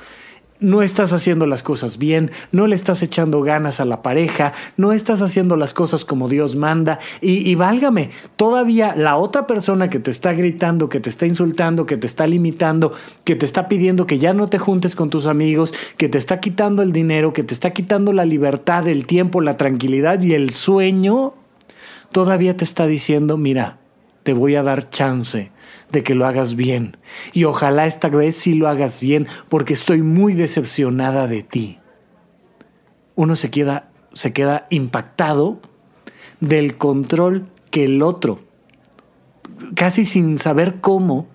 no 0.61 0.83
estás 0.83 1.13
haciendo 1.13 1.47
las 1.47 1.63
cosas 1.63 1.99
bien, 1.99 2.31
no 2.53 2.67
le 2.67 2.75
estás 2.75 3.03
echando 3.03 3.43
ganas 3.43 3.81
a 3.81 3.85
la 3.85 4.03
pareja, 4.03 4.53
no 4.77 4.93
estás 4.93 5.23
haciendo 5.23 5.57
las 5.57 5.75
cosas 5.75 6.05
como 6.05 6.29
Dios 6.29 6.55
manda. 6.55 6.99
Y, 7.21 7.55
válgame, 7.55 8.11
todavía 8.37 8.95
la 8.95 9.17
otra 9.17 9.47
persona 9.47 9.89
que 9.91 9.99
te 9.99 10.11
está 10.11 10.33
gritando, 10.33 10.89
que 10.89 11.01
te 11.01 11.09
está 11.09 11.27
insultando, 11.27 11.87
que 11.87 11.97
te 11.97 12.07
está 12.07 12.27
limitando, 12.27 12.93
que 13.25 13.37
te 13.37 13.47
está 13.47 13.69
pidiendo 13.69 14.07
que 14.07 14.19
ya 14.19 14.33
no 14.33 14.49
te 14.49 14.59
juntes 14.59 14.95
con 14.95 15.11
tus 15.11 15.27
amigos, 15.27 15.75
que 15.97 16.09
te 16.09 16.19
está 16.19 16.41
quitando 16.41 16.83
el 16.83 16.93
dinero, 16.93 17.33
que 17.33 17.43
te 17.43 17.55
está 17.55 17.71
quitando 17.71 18.13
la 18.13 18.25
libertad, 18.25 18.87
el 18.87 19.07
tiempo, 19.07 19.41
la 19.41 19.57
tranquilidad 19.57 20.23
y 20.23 20.35
el 20.35 20.51
sueño, 20.51 21.35
todavía 22.13 22.57
te 22.57 22.65
está 22.65 22.87
diciendo, 22.87 23.37
mira, 23.37 23.79
te 24.23 24.35
voy 24.35 24.55
a 24.57 24.63
dar 24.63 24.91
chance 24.91 25.51
de 25.91 26.03
que 26.03 26.15
lo 26.15 26.27
hagas 26.27 26.55
bien. 26.55 26.97
Y 27.33 27.45
ojalá 27.45 27.87
esta 27.87 28.09
vez 28.09 28.37
sí 28.37 28.55
lo 28.55 28.69
hagas 28.69 29.01
bien 29.01 29.27
porque 29.49 29.75
estoy 29.75 30.03
muy 30.03 30.35
decepcionada 30.35 31.27
de 31.27 31.43
ti. 31.43 31.79
Uno 33.15 33.37
se 33.37 33.51
queda, 33.51 33.91
se 34.13 34.33
queda 34.33 34.67
impactado 34.71 35.61
del 36.41 36.77
control 36.77 37.49
que 37.71 37.85
el 37.85 38.03
otro, 38.03 38.41
casi 39.75 40.05
sin 40.05 40.39
saber 40.39 40.81
cómo, 40.81 41.27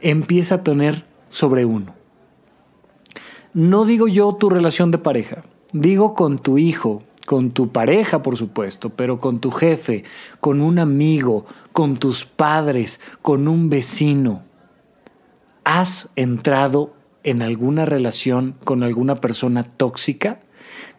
empieza 0.00 0.56
a 0.56 0.62
tener 0.62 1.04
sobre 1.28 1.64
uno. 1.64 1.94
No 3.52 3.84
digo 3.84 4.08
yo 4.08 4.34
tu 4.34 4.50
relación 4.50 4.90
de 4.90 4.98
pareja, 4.98 5.44
digo 5.72 6.14
con 6.14 6.38
tu 6.38 6.58
hijo, 6.58 7.02
con 7.26 7.50
tu 7.50 7.72
pareja, 7.72 8.22
por 8.22 8.36
supuesto, 8.36 8.90
pero 8.90 9.18
con 9.18 9.40
tu 9.40 9.50
jefe, 9.50 10.04
con 10.40 10.60
un 10.60 10.78
amigo, 10.78 11.46
con 11.72 11.96
tus 11.96 12.24
padres, 12.24 13.00
con 13.22 13.48
un 13.48 13.68
vecino. 13.68 14.42
¿Has 15.64 16.08
entrado 16.16 16.94
en 17.22 17.42
alguna 17.42 17.86
relación 17.86 18.54
con 18.64 18.82
alguna 18.82 19.16
persona 19.16 19.62
tóxica? 19.64 20.40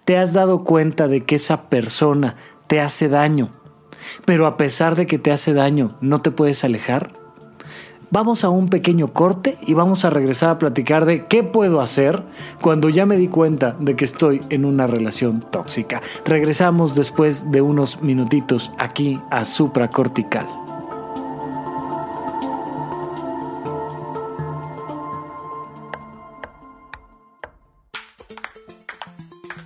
¿Te 0.05 0.17
has 0.17 0.33
dado 0.33 0.63
cuenta 0.63 1.07
de 1.07 1.23
que 1.23 1.35
esa 1.35 1.69
persona 1.69 2.35
te 2.67 2.81
hace 2.81 3.07
daño? 3.07 3.51
Pero 4.25 4.47
a 4.47 4.57
pesar 4.57 4.95
de 4.95 5.05
que 5.05 5.19
te 5.19 5.31
hace 5.31 5.53
daño, 5.53 5.97
¿no 6.01 6.21
te 6.21 6.31
puedes 6.31 6.63
alejar? 6.63 7.24
Vamos 8.11 8.43
a 8.43 8.49
un 8.49 8.69
pequeño 8.69 9.13
corte 9.13 9.57
y 9.65 9.73
vamos 9.73 10.05
a 10.05 10.09
regresar 10.09 10.49
a 10.49 10.59
platicar 10.59 11.05
de 11.05 11.25
qué 11.25 11.43
puedo 11.43 11.81
hacer 11.81 12.23
cuando 12.61 12.89
ya 12.89 13.05
me 13.05 13.17
di 13.17 13.27
cuenta 13.27 13.75
de 13.79 13.95
que 13.95 14.05
estoy 14.05 14.41
en 14.49 14.65
una 14.65 14.87
relación 14.87 15.41
tóxica. 15.51 16.01
Regresamos 16.25 16.95
después 16.95 17.51
de 17.51 17.61
unos 17.61 18.01
minutitos 18.01 18.71
aquí 18.77 19.19
a 19.31 19.45
supracortical. 19.45 20.64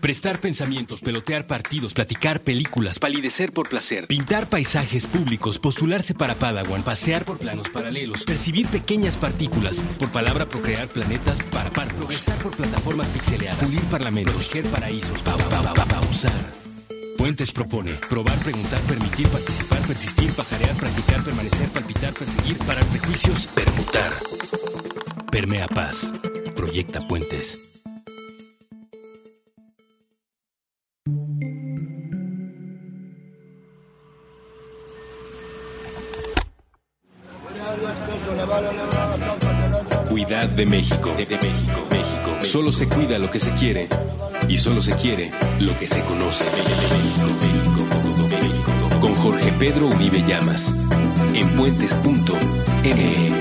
Prestar 0.09 0.41
pensamientos, 0.41 1.01
pelotear 1.01 1.45
partidos, 1.45 1.93
platicar 1.93 2.41
películas, 2.41 2.97
palidecer 2.97 3.51
por 3.51 3.69
placer, 3.69 4.07
pintar 4.07 4.49
paisajes 4.49 5.05
públicos, 5.05 5.59
postularse 5.59 6.15
para 6.15 6.33
Padawan, 6.33 6.81
pasear 6.81 7.25
por 7.25 7.37
planos 7.37 7.69
paralelos, 7.69 8.23
percibir 8.23 8.65
pequeñas 8.69 9.17
partículas, 9.17 9.83
por 9.99 10.11
palabra 10.11 10.49
procrear 10.49 10.87
planetas 10.87 11.37
para 11.51 11.69
par, 11.69 11.93
progresar 11.93 12.35
por 12.39 12.57
plataformas 12.57 13.07
pixeleadas, 13.09 13.59
pulir 13.59 13.83
parlamentos, 13.83 14.33
proteger 14.33 14.65
paraísos, 14.71 15.21
pa, 15.21 15.37
pa, 15.37 15.75
pa, 15.75 15.85
pausar. 15.85 16.53
Puentes 17.15 17.51
propone 17.51 17.93
probar, 18.09 18.39
preguntar, 18.39 18.81
permitir, 18.87 19.27
participar, 19.27 19.79
persistir, 19.85 20.33
pajarear, 20.33 20.75
practicar, 20.75 21.23
permanecer, 21.23 21.69
palpitar, 21.69 22.13
perseguir, 22.15 22.57
parar 22.57 22.85
prejuicios, 22.85 23.45
permutar. 23.53 24.11
Permea 25.29 25.67
paz. 25.67 26.11
Proyecta 26.55 26.99
puentes. 27.07 27.59
Cuidad 40.07 40.47
de 40.49 40.65
México. 40.65 41.13
De, 41.15 41.25
de 41.25 41.35
México, 41.35 41.87
México. 41.91 42.37
Solo 42.41 42.71
se 42.71 42.87
cuida 42.87 43.17
lo 43.19 43.29
que 43.29 43.39
se 43.39 43.51
quiere 43.51 43.87
y 44.47 44.57
solo 44.57 44.81
se 44.81 44.95
quiere 44.95 45.31
lo 45.59 45.77
que 45.77 45.87
se 45.87 46.01
conoce. 46.01 46.45
México, 46.45 47.27
México, 47.41 48.27
México. 48.29 48.99
Con 48.99 49.15
Jorge 49.15 49.51
Pedro 49.53 49.87
Uribe 49.87 50.23
Llamas. 50.23 50.75
En 51.33 51.49
puentes.me. 51.55 53.38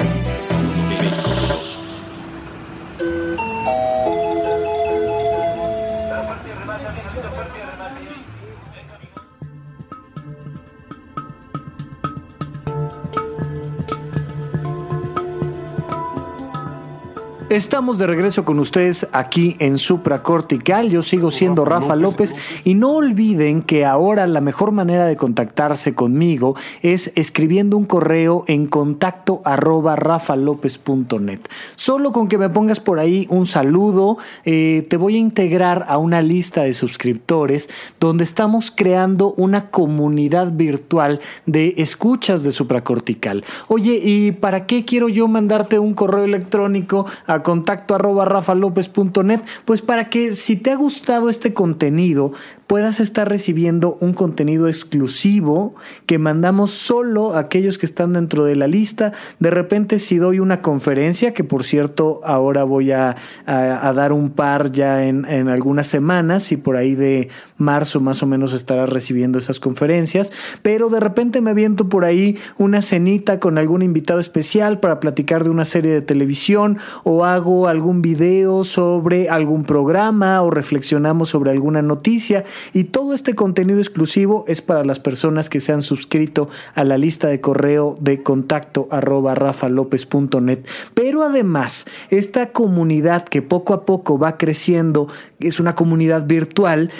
Estamos 17.58 17.98
de 17.98 18.06
regreso 18.06 18.44
con 18.44 18.60
ustedes 18.60 19.08
aquí 19.10 19.56
en 19.58 19.78
Supracortical. 19.78 20.90
Yo 20.90 21.02
sigo 21.02 21.32
siendo 21.32 21.64
Rafa 21.64 21.96
López 21.96 22.36
y 22.62 22.74
no 22.74 22.92
olviden 22.92 23.62
que 23.62 23.84
ahora 23.84 24.28
la 24.28 24.40
mejor 24.40 24.70
manera 24.70 25.06
de 25.06 25.16
contactarse 25.16 25.92
conmigo 25.92 26.54
es 26.82 27.10
escribiendo 27.16 27.76
un 27.76 27.84
correo 27.84 28.44
en 28.46 28.68
contacto 28.68 29.42
arroba 29.44 29.96
rafalopez.net. 29.96 31.40
Solo 31.74 32.12
con 32.12 32.28
que 32.28 32.38
me 32.38 32.48
pongas 32.48 32.78
por 32.78 33.00
ahí 33.00 33.26
un 33.28 33.44
saludo, 33.44 34.18
eh, 34.44 34.86
te 34.88 34.96
voy 34.96 35.16
a 35.16 35.18
integrar 35.18 35.84
a 35.88 35.98
una 35.98 36.22
lista 36.22 36.62
de 36.62 36.72
suscriptores 36.72 37.68
donde 37.98 38.22
estamos 38.22 38.70
creando 38.70 39.34
una 39.36 39.68
comunidad 39.70 40.52
virtual 40.52 41.18
de 41.46 41.74
escuchas 41.78 42.44
de 42.44 42.52
Supracortical. 42.52 43.44
Oye, 43.66 44.00
¿y 44.00 44.30
para 44.30 44.64
qué 44.64 44.84
quiero 44.84 45.08
yo 45.08 45.26
mandarte 45.26 45.80
un 45.80 45.94
correo 45.94 46.22
electrónico 46.22 47.04
a 47.26 47.47
contacto 47.48 47.94
arroba 47.94 48.26
rafalopez.net, 48.26 49.40
pues 49.64 49.80
para 49.80 50.10
que 50.10 50.34
si 50.34 50.56
te 50.56 50.70
ha 50.70 50.76
gustado 50.76 51.30
este 51.30 51.54
contenido, 51.54 52.34
puedas 52.66 53.00
estar 53.00 53.26
recibiendo 53.26 53.96
un 54.00 54.12
contenido 54.12 54.68
exclusivo 54.68 55.74
que 56.04 56.18
mandamos 56.18 56.72
solo 56.72 57.34
a 57.34 57.38
aquellos 57.38 57.78
que 57.78 57.86
están 57.86 58.12
dentro 58.12 58.44
de 58.44 58.54
la 58.54 58.66
lista. 58.66 59.14
De 59.38 59.50
repente 59.50 59.98
si 59.98 60.18
doy 60.18 60.40
una 60.40 60.60
conferencia, 60.60 61.32
que 61.32 61.42
por 61.42 61.64
cierto 61.64 62.20
ahora 62.22 62.64
voy 62.64 62.92
a, 62.92 63.16
dar 63.46 64.12
un 64.12 64.28
par 64.28 64.70
ya 64.70 65.06
en, 65.06 65.48
algunas 65.48 65.86
semanas 65.86 66.52
y 66.52 66.58
por 66.58 66.76
ahí 66.76 66.94
de 66.94 67.30
marzo 67.58 68.00
más 68.00 68.22
o 68.22 68.26
menos 68.26 68.52
estarás 68.52 68.88
recibiendo 68.88 69.38
esas 69.38 69.60
conferencias, 69.60 70.32
pero 70.62 70.88
de 70.88 71.00
repente 71.00 71.40
me 71.40 71.50
aviento 71.50 71.88
por 71.88 72.04
ahí 72.04 72.38
una 72.56 72.82
cenita 72.82 73.40
con 73.40 73.58
algún 73.58 73.82
invitado 73.82 74.20
especial 74.20 74.80
para 74.80 75.00
platicar 75.00 75.44
de 75.44 75.50
una 75.50 75.64
serie 75.64 75.92
de 75.92 76.02
televisión 76.02 76.78
o 77.04 77.24
hago 77.24 77.68
algún 77.68 78.02
video 78.02 78.64
sobre 78.64 79.28
algún 79.28 79.64
programa 79.64 80.42
o 80.42 80.50
reflexionamos 80.50 81.28
sobre 81.28 81.50
alguna 81.50 81.82
noticia 81.82 82.44
y 82.72 82.84
todo 82.84 83.14
este 83.14 83.34
contenido 83.34 83.80
exclusivo 83.80 84.44
es 84.48 84.62
para 84.62 84.84
las 84.84 85.00
personas 85.00 85.50
que 85.50 85.60
se 85.60 85.72
han 85.72 85.82
suscrito 85.82 86.48
a 86.74 86.84
la 86.84 86.98
lista 86.98 87.28
de 87.28 87.40
correo 87.40 87.96
de 88.00 88.22
contacto 88.22 88.88
arroba 88.90 89.34
rafalopez.net. 89.34 90.60
Pero 90.94 91.22
además, 91.22 91.86
esta 92.10 92.50
comunidad 92.52 93.24
que 93.24 93.42
poco 93.42 93.74
a 93.74 93.84
poco 93.84 94.18
va 94.18 94.36
creciendo, 94.36 95.08
es 95.40 95.60
una 95.60 95.74
comunidad 95.74 96.26
virtual, 96.26 96.90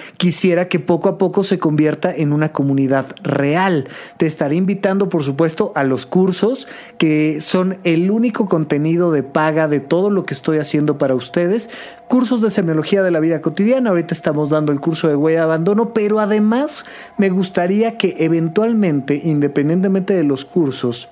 quisiera 0.48 0.68
que 0.68 0.80
poco 0.80 1.10
a 1.10 1.18
poco 1.18 1.44
se 1.44 1.58
convierta 1.58 2.10
en 2.10 2.32
una 2.32 2.52
comunidad 2.52 3.14
real. 3.22 3.86
Te 4.16 4.24
estaré 4.24 4.56
invitando, 4.56 5.10
por 5.10 5.22
supuesto, 5.22 5.72
a 5.74 5.84
los 5.84 6.06
cursos 6.06 6.66
que 6.96 7.42
son 7.42 7.76
el 7.84 8.10
único 8.10 8.48
contenido 8.48 9.12
de 9.12 9.22
paga 9.22 9.68
de 9.68 9.80
todo 9.80 10.08
lo 10.08 10.24
que 10.24 10.32
estoy 10.32 10.56
haciendo 10.56 10.96
para 10.96 11.14
ustedes. 11.14 11.68
Cursos 12.08 12.40
de 12.40 12.48
semiología 12.48 13.02
de 13.02 13.10
la 13.10 13.20
vida 13.20 13.42
cotidiana. 13.42 13.90
Ahorita 13.90 14.14
estamos 14.14 14.48
dando 14.48 14.72
el 14.72 14.80
curso 14.80 15.06
de 15.06 15.16
huella 15.16 15.40
de 15.40 15.44
abandono, 15.44 15.92
pero 15.92 16.18
además 16.18 16.86
me 17.18 17.28
gustaría 17.28 17.98
que 17.98 18.16
eventualmente, 18.20 19.20
independientemente 19.22 20.14
de 20.14 20.24
los 20.24 20.46
cursos, 20.46 21.10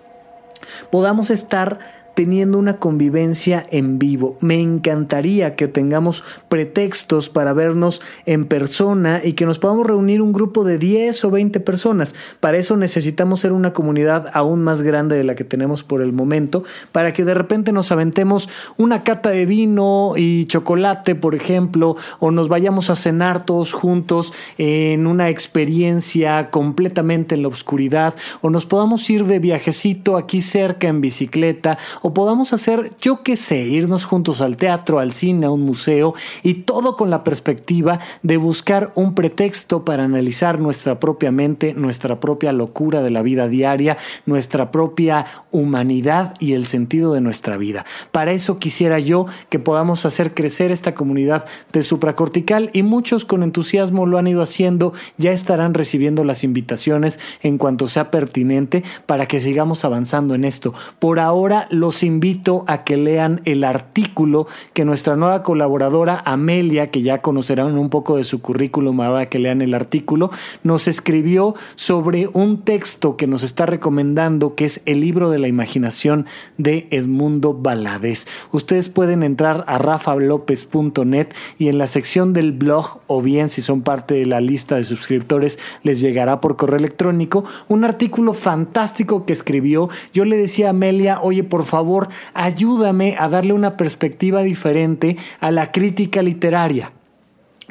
podamos 0.90 1.28
estar 1.28 1.78
teniendo 2.16 2.58
una 2.58 2.78
convivencia 2.78 3.66
en 3.70 3.98
vivo. 3.98 4.38
Me 4.40 4.58
encantaría 4.58 5.54
que 5.54 5.68
tengamos 5.68 6.24
pretextos 6.48 7.28
para 7.28 7.52
vernos 7.52 8.00
en 8.24 8.46
persona 8.46 9.20
y 9.22 9.34
que 9.34 9.44
nos 9.44 9.58
podamos 9.58 9.86
reunir 9.86 10.22
un 10.22 10.32
grupo 10.32 10.64
de 10.64 10.78
10 10.78 11.26
o 11.26 11.30
20 11.30 11.60
personas. 11.60 12.14
Para 12.40 12.56
eso 12.56 12.78
necesitamos 12.78 13.40
ser 13.40 13.52
una 13.52 13.74
comunidad 13.74 14.30
aún 14.32 14.62
más 14.64 14.80
grande 14.80 15.14
de 15.14 15.24
la 15.24 15.34
que 15.34 15.44
tenemos 15.44 15.82
por 15.82 16.00
el 16.00 16.14
momento, 16.14 16.64
para 16.90 17.12
que 17.12 17.22
de 17.22 17.34
repente 17.34 17.70
nos 17.70 17.92
aventemos 17.92 18.48
una 18.78 19.04
cata 19.04 19.28
de 19.28 19.44
vino 19.44 20.14
y 20.16 20.46
chocolate, 20.46 21.16
por 21.16 21.34
ejemplo, 21.34 21.96
o 22.18 22.30
nos 22.30 22.48
vayamos 22.48 22.88
a 22.88 22.96
cenar 22.96 23.44
todos 23.44 23.74
juntos 23.74 24.32
en 24.56 25.06
una 25.06 25.28
experiencia 25.28 26.50
completamente 26.50 27.34
en 27.34 27.42
la 27.42 27.48
oscuridad, 27.48 28.14
o 28.40 28.48
nos 28.48 28.64
podamos 28.64 29.08
ir 29.10 29.26
de 29.26 29.38
viajecito 29.38 30.16
aquí 30.16 30.40
cerca 30.40 30.88
en 30.88 31.02
bicicleta, 31.02 31.76
o 32.06 32.14
podamos 32.14 32.52
hacer, 32.52 32.92
yo 33.00 33.24
qué 33.24 33.34
sé, 33.34 33.64
irnos 33.64 34.04
juntos 34.04 34.40
al 34.40 34.56
teatro, 34.56 35.00
al 35.00 35.10
cine, 35.10 35.46
a 35.46 35.50
un 35.50 35.62
museo 35.62 36.14
y 36.44 36.54
todo 36.54 36.94
con 36.94 37.10
la 37.10 37.24
perspectiva 37.24 37.98
de 38.22 38.36
buscar 38.36 38.92
un 38.94 39.16
pretexto 39.16 39.84
para 39.84 40.04
analizar 40.04 40.60
nuestra 40.60 41.00
propia 41.00 41.32
mente, 41.32 41.74
nuestra 41.74 42.20
propia 42.20 42.52
locura 42.52 43.02
de 43.02 43.10
la 43.10 43.22
vida 43.22 43.48
diaria, 43.48 43.96
nuestra 44.24 44.70
propia 44.70 45.26
humanidad 45.50 46.34
y 46.38 46.52
el 46.52 46.66
sentido 46.66 47.12
de 47.12 47.20
nuestra 47.20 47.56
vida. 47.56 47.84
Para 48.12 48.30
eso 48.30 48.60
quisiera 48.60 49.00
yo 49.00 49.26
que 49.48 49.58
podamos 49.58 50.06
hacer 50.06 50.32
crecer 50.32 50.70
esta 50.70 50.94
comunidad 50.94 51.44
de 51.72 51.82
supracortical 51.82 52.70
y 52.72 52.84
muchos 52.84 53.24
con 53.24 53.42
entusiasmo 53.42 54.06
lo 54.06 54.18
han 54.18 54.28
ido 54.28 54.42
haciendo, 54.42 54.92
ya 55.16 55.32
estarán 55.32 55.74
recibiendo 55.74 56.22
las 56.22 56.44
invitaciones 56.44 57.18
en 57.42 57.58
cuanto 57.58 57.88
sea 57.88 58.12
pertinente 58.12 58.84
para 59.06 59.26
que 59.26 59.40
sigamos 59.40 59.84
avanzando 59.84 60.36
en 60.36 60.44
esto. 60.44 60.72
Por 61.00 61.18
ahora 61.18 61.66
los 61.70 61.95
invito 62.02 62.64
a 62.66 62.84
que 62.84 62.96
lean 62.96 63.40
el 63.44 63.64
artículo 63.64 64.46
que 64.72 64.84
nuestra 64.84 65.16
nueva 65.16 65.42
colaboradora 65.42 66.22
Amelia, 66.24 66.90
que 66.90 67.02
ya 67.02 67.22
conocerán 67.22 67.78
un 67.78 67.90
poco 67.90 68.16
de 68.16 68.24
su 68.24 68.40
currículum 68.40 69.00
ahora 69.00 69.26
que 69.26 69.38
lean 69.38 69.62
el 69.62 69.74
artículo, 69.74 70.30
nos 70.62 70.88
escribió 70.88 71.54
sobre 71.74 72.28
un 72.32 72.62
texto 72.62 73.16
que 73.16 73.26
nos 73.26 73.42
está 73.42 73.66
recomendando, 73.66 74.54
que 74.54 74.64
es 74.64 74.82
el 74.86 75.00
libro 75.00 75.30
de 75.30 75.38
la 75.38 75.48
imaginación 75.48 76.26
de 76.58 76.88
Edmundo 76.90 77.54
Valadez. 77.54 78.26
Ustedes 78.52 78.88
pueden 78.88 79.22
entrar 79.22 79.64
a 79.66 79.78
rafalopez.net 79.78 81.28
y 81.58 81.68
en 81.68 81.78
la 81.78 81.86
sección 81.86 82.32
del 82.32 82.52
blog, 82.52 82.98
o 83.06 83.22
bien 83.22 83.48
si 83.48 83.62
son 83.62 83.82
parte 83.82 84.14
de 84.14 84.26
la 84.26 84.40
lista 84.40 84.76
de 84.76 84.84
suscriptores, 84.84 85.58
les 85.82 86.00
llegará 86.00 86.40
por 86.40 86.56
correo 86.56 86.78
electrónico 86.78 87.44
un 87.68 87.84
artículo 87.84 88.32
fantástico 88.32 89.24
que 89.26 89.32
escribió. 89.32 89.88
Yo 90.12 90.24
le 90.24 90.36
decía 90.36 90.68
a 90.68 90.70
Amelia, 90.70 91.20
oye, 91.22 91.44
por 91.44 91.64
favor, 91.64 91.85
ayúdame 92.34 93.16
a 93.18 93.28
darle 93.28 93.52
una 93.52 93.76
perspectiva 93.76 94.42
diferente 94.42 95.16
a 95.40 95.50
la 95.50 95.72
crítica 95.72 96.22
literaria. 96.22 96.92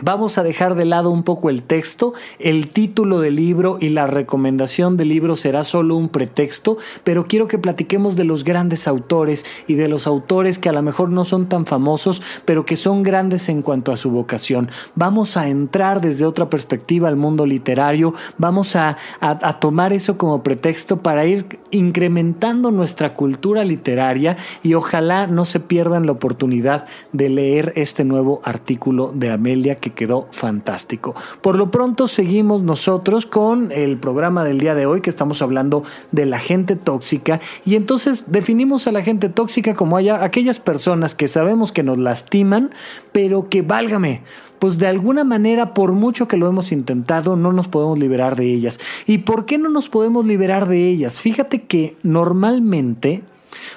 Vamos 0.01 0.37
a 0.37 0.43
dejar 0.43 0.75
de 0.75 0.83
lado 0.83 1.09
un 1.09 1.23
poco 1.23 1.49
el 1.49 1.63
texto, 1.63 2.13
el 2.39 2.67
título 2.67 3.21
del 3.21 3.37
libro 3.37 3.77
y 3.79 3.87
la 3.87 4.07
recomendación 4.07 4.97
del 4.97 5.07
libro 5.07 5.37
será 5.37 5.63
solo 5.63 5.95
un 5.95 6.09
pretexto, 6.09 6.77
pero 7.05 7.23
quiero 7.23 7.47
que 7.47 7.57
platiquemos 7.57 8.17
de 8.17 8.25
los 8.25 8.43
grandes 8.43 8.89
autores 8.89 9.45
y 9.67 9.75
de 9.75 9.87
los 9.87 10.05
autores 10.05 10.59
que 10.59 10.67
a 10.67 10.73
lo 10.73 10.81
mejor 10.81 11.11
no 11.11 11.23
son 11.23 11.47
tan 11.47 11.65
famosos, 11.65 12.21
pero 12.43 12.65
que 12.65 12.75
son 12.75 13.03
grandes 13.03 13.47
en 13.47 13.61
cuanto 13.61 13.93
a 13.93 13.97
su 13.97 14.11
vocación. 14.11 14.69
Vamos 14.95 15.37
a 15.37 15.47
entrar 15.47 16.01
desde 16.01 16.25
otra 16.25 16.49
perspectiva 16.49 17.07
al 17.07 17.15
mundo 17.15 17.45
literario, 17.45 18.13
vamos 18.37 18.75
a, 18.75 18.97
a, 19.21 19.59
tomar 19.59 19.93
eso 19.93 20.17
como 20.17 20.43
pretexto 20.43 20.97
para 20.97 21.25
ir 21.25 21.57
incrementando 21.71 22.69
nuestra 22.69 23.13
cultura 23.13 23.63
literaria 23.63 24.35
y 24.61 24.73
ojalá 24.73 25.25
no 25.25 25.45
se 25.45 25.61
pierdan 25.61 26.05
la 26.05 26.11
oportunidad 26.11 26.85
de 27.13 27.29
leer 27.29 27.71
este 27.77 28.03
nuevo 28.03 28.41
artículo 28.43 29.13
de 29.15 29.31
Amelia 29.31 29.77
que 29.85 29.91
quedó 29.91 30.27
fantástico. 30.31 31.13
Por 31.41 31.55
lo 31.57 31.69
pronto 31.69 32.07
seguimos 32.07 32.63
nosotros 32.63 33.27
con 33.27 33.71
el 33.71 33.97
programa 33.97 34.43
del 34.43 34.57
día 34.57 34.73
de 34.73 34.87
hoy 34.87 35.01
que 35.01 35.11
estamos 35.11 35.43
hablando 35.43 35.83
de 36.11 36.25
la 36.25 36.39
gente 36.39 36.75
tóxica 36.75 37.39
y 37.67 37.75
entonces 37.75 38.23
definimos 38.25 38.87
a 38.87 38.91
la 38.91 39.03
gente 39.03 39.29
tóxica 39.29 39.75
como 39.75 39.95
haya 39.95 40.23
aquellas 40.23 40.59
personas 40.59 41.13
que 41.13 41.27
sabemos 41.27 41.71
que 41.71 41.83
nos 41.83 41.99
lastiman, 41.99 42.71
pero 43.11 43.47
que 43.47 43.61
válgame, 43.61 44.23
pues 44.57 44.79
de 44.79 44.87
alguna 44.87 45.23
manera, 45.23 45.75
por 45.75 45.91
mucho 45.91 46.27
que 46.27 46.37
lo 46.37 46.47
hemos 46.47 46.71
intentado, 46.71 47.35
no 47.35 47.53
nos 47.53 47.67
podemos 47.67 47.99
liberar 47.99 48.35
de 48.35 48.51
ellas. 48.51 48.79
¿Y 49.05 49.19
por 49.19 49.45
qué 49.45 49.59
no 49.59 49.69
nos 49.69 49.87
podemos 49.87 50.25
liberar 50.25 50.67
de 50.67 50.89
ellas? 50.89 51.19
Fíjate 51.19 51.61
que 51.61 51.95
normalmente, 52.01 53.21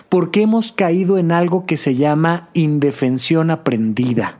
porque 0.08 0.40
hemos 0.40 0.72
caído 0.72 1.18
en 1.18 1.32
algo 1.32 1.66
que 1.66 1.76
se 1.76 1.96
llama 1.96 2.48
indefensión 2.54 3.50
aprendida. 3.50 4.38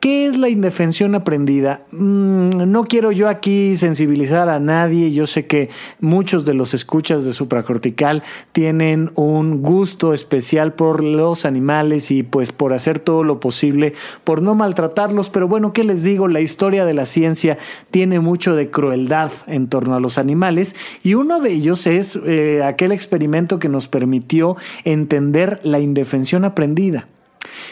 ¿Qué 0.00 0.26
es 0.26 0.36
la 0.36 0.48
indefensión 0.48 1.14
aprendida? 1.14 1.82
Mm, 1.92 2.70
no 2.70 2.84
quiero 2.84 3.12
yo 3.12 3.28
aquí 3.28 3.76
sensibilizar 3.76 4.48
a 4.48 4.58
nadie. 4.58 5.12
Yo 5.12 5.26
sé 5.26 5.46
que 5.46 5.68
muchos 6.00 6.44
de 6.44 6.54
los 6.54 6.72
escuchas 6.72 7.24
de 7.24 7.32
supracortical 7.32 8.22
tienen 8.52 9.10
un 9.14 9.62
gusto 9.62 10.14
especial 10.14 10.72
por 10.72 11.04
los 11.04 11.44
animales 11.44 12.10
y 12.10 12.22
pues 12.22 12.52
por 12.52 12.72
hacer 12.72 12.98
todo 12.98 13.24
lo 13.24 13.40
posible 13.40 13.92
por 14.24 14.42
no 14.42 14.54
maltratarlos. 14.54 15.28
Pero 15.30 15.48
bueno, 15.48 15.72
¿qué 15.72 15.84
les 15.84 16.02
digo? 16.02 16.28
La 16.28 16.40
historia 16.40 16.84
de 16.84 16.94
la 16.94 17.04
ciencia 17.04 17.58
tiene 17.90 18.20
mucho 18.20 18.54
de 18.56 18.70
crueldad 18.70 19.30
en 19.46 19.68
torno 19.68 19.94
a 19.94 20.00
los 20.00 20.18
animales 20.18 20.74
y 21.02 21.14
uno 21.14 21.40
de 21.40 21.52
ellos 21.52 21.86
es 21.86 22.18
eh, 22.24 22.62
aquel 22.64 22.92
experimento 22.92 23.58
que 23.58 23.68
nos 23.68 23.88
permitió 23.88 24.56
entender 24.84 25.60
la 25.62 25.80
indefensión 25.80 26.44
aprendida. 26.44 27.06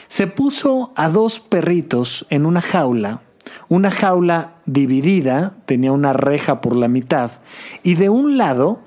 Se 0.08 0.26
puso 0.26 0.92
a 0.96 1.08
dos 1.08 1.40
perritos 1.40 2.26
en 2.30 2.46
una 2.46 2.60
jaula, 2.60 3.22
una 3.68 3.90
jaula 3.90 4.54
dividida, 4.66 5.54
tenía 5.66 5.92
una 5.92 6.12
reja 6.12 6.60
por 6.60 6.76
la 6.76 6.88
mitad, 6.88 7.32
y 7.82 7.94
de 7.94 8.08
un 8.08 8.36
lado 8.38 8.80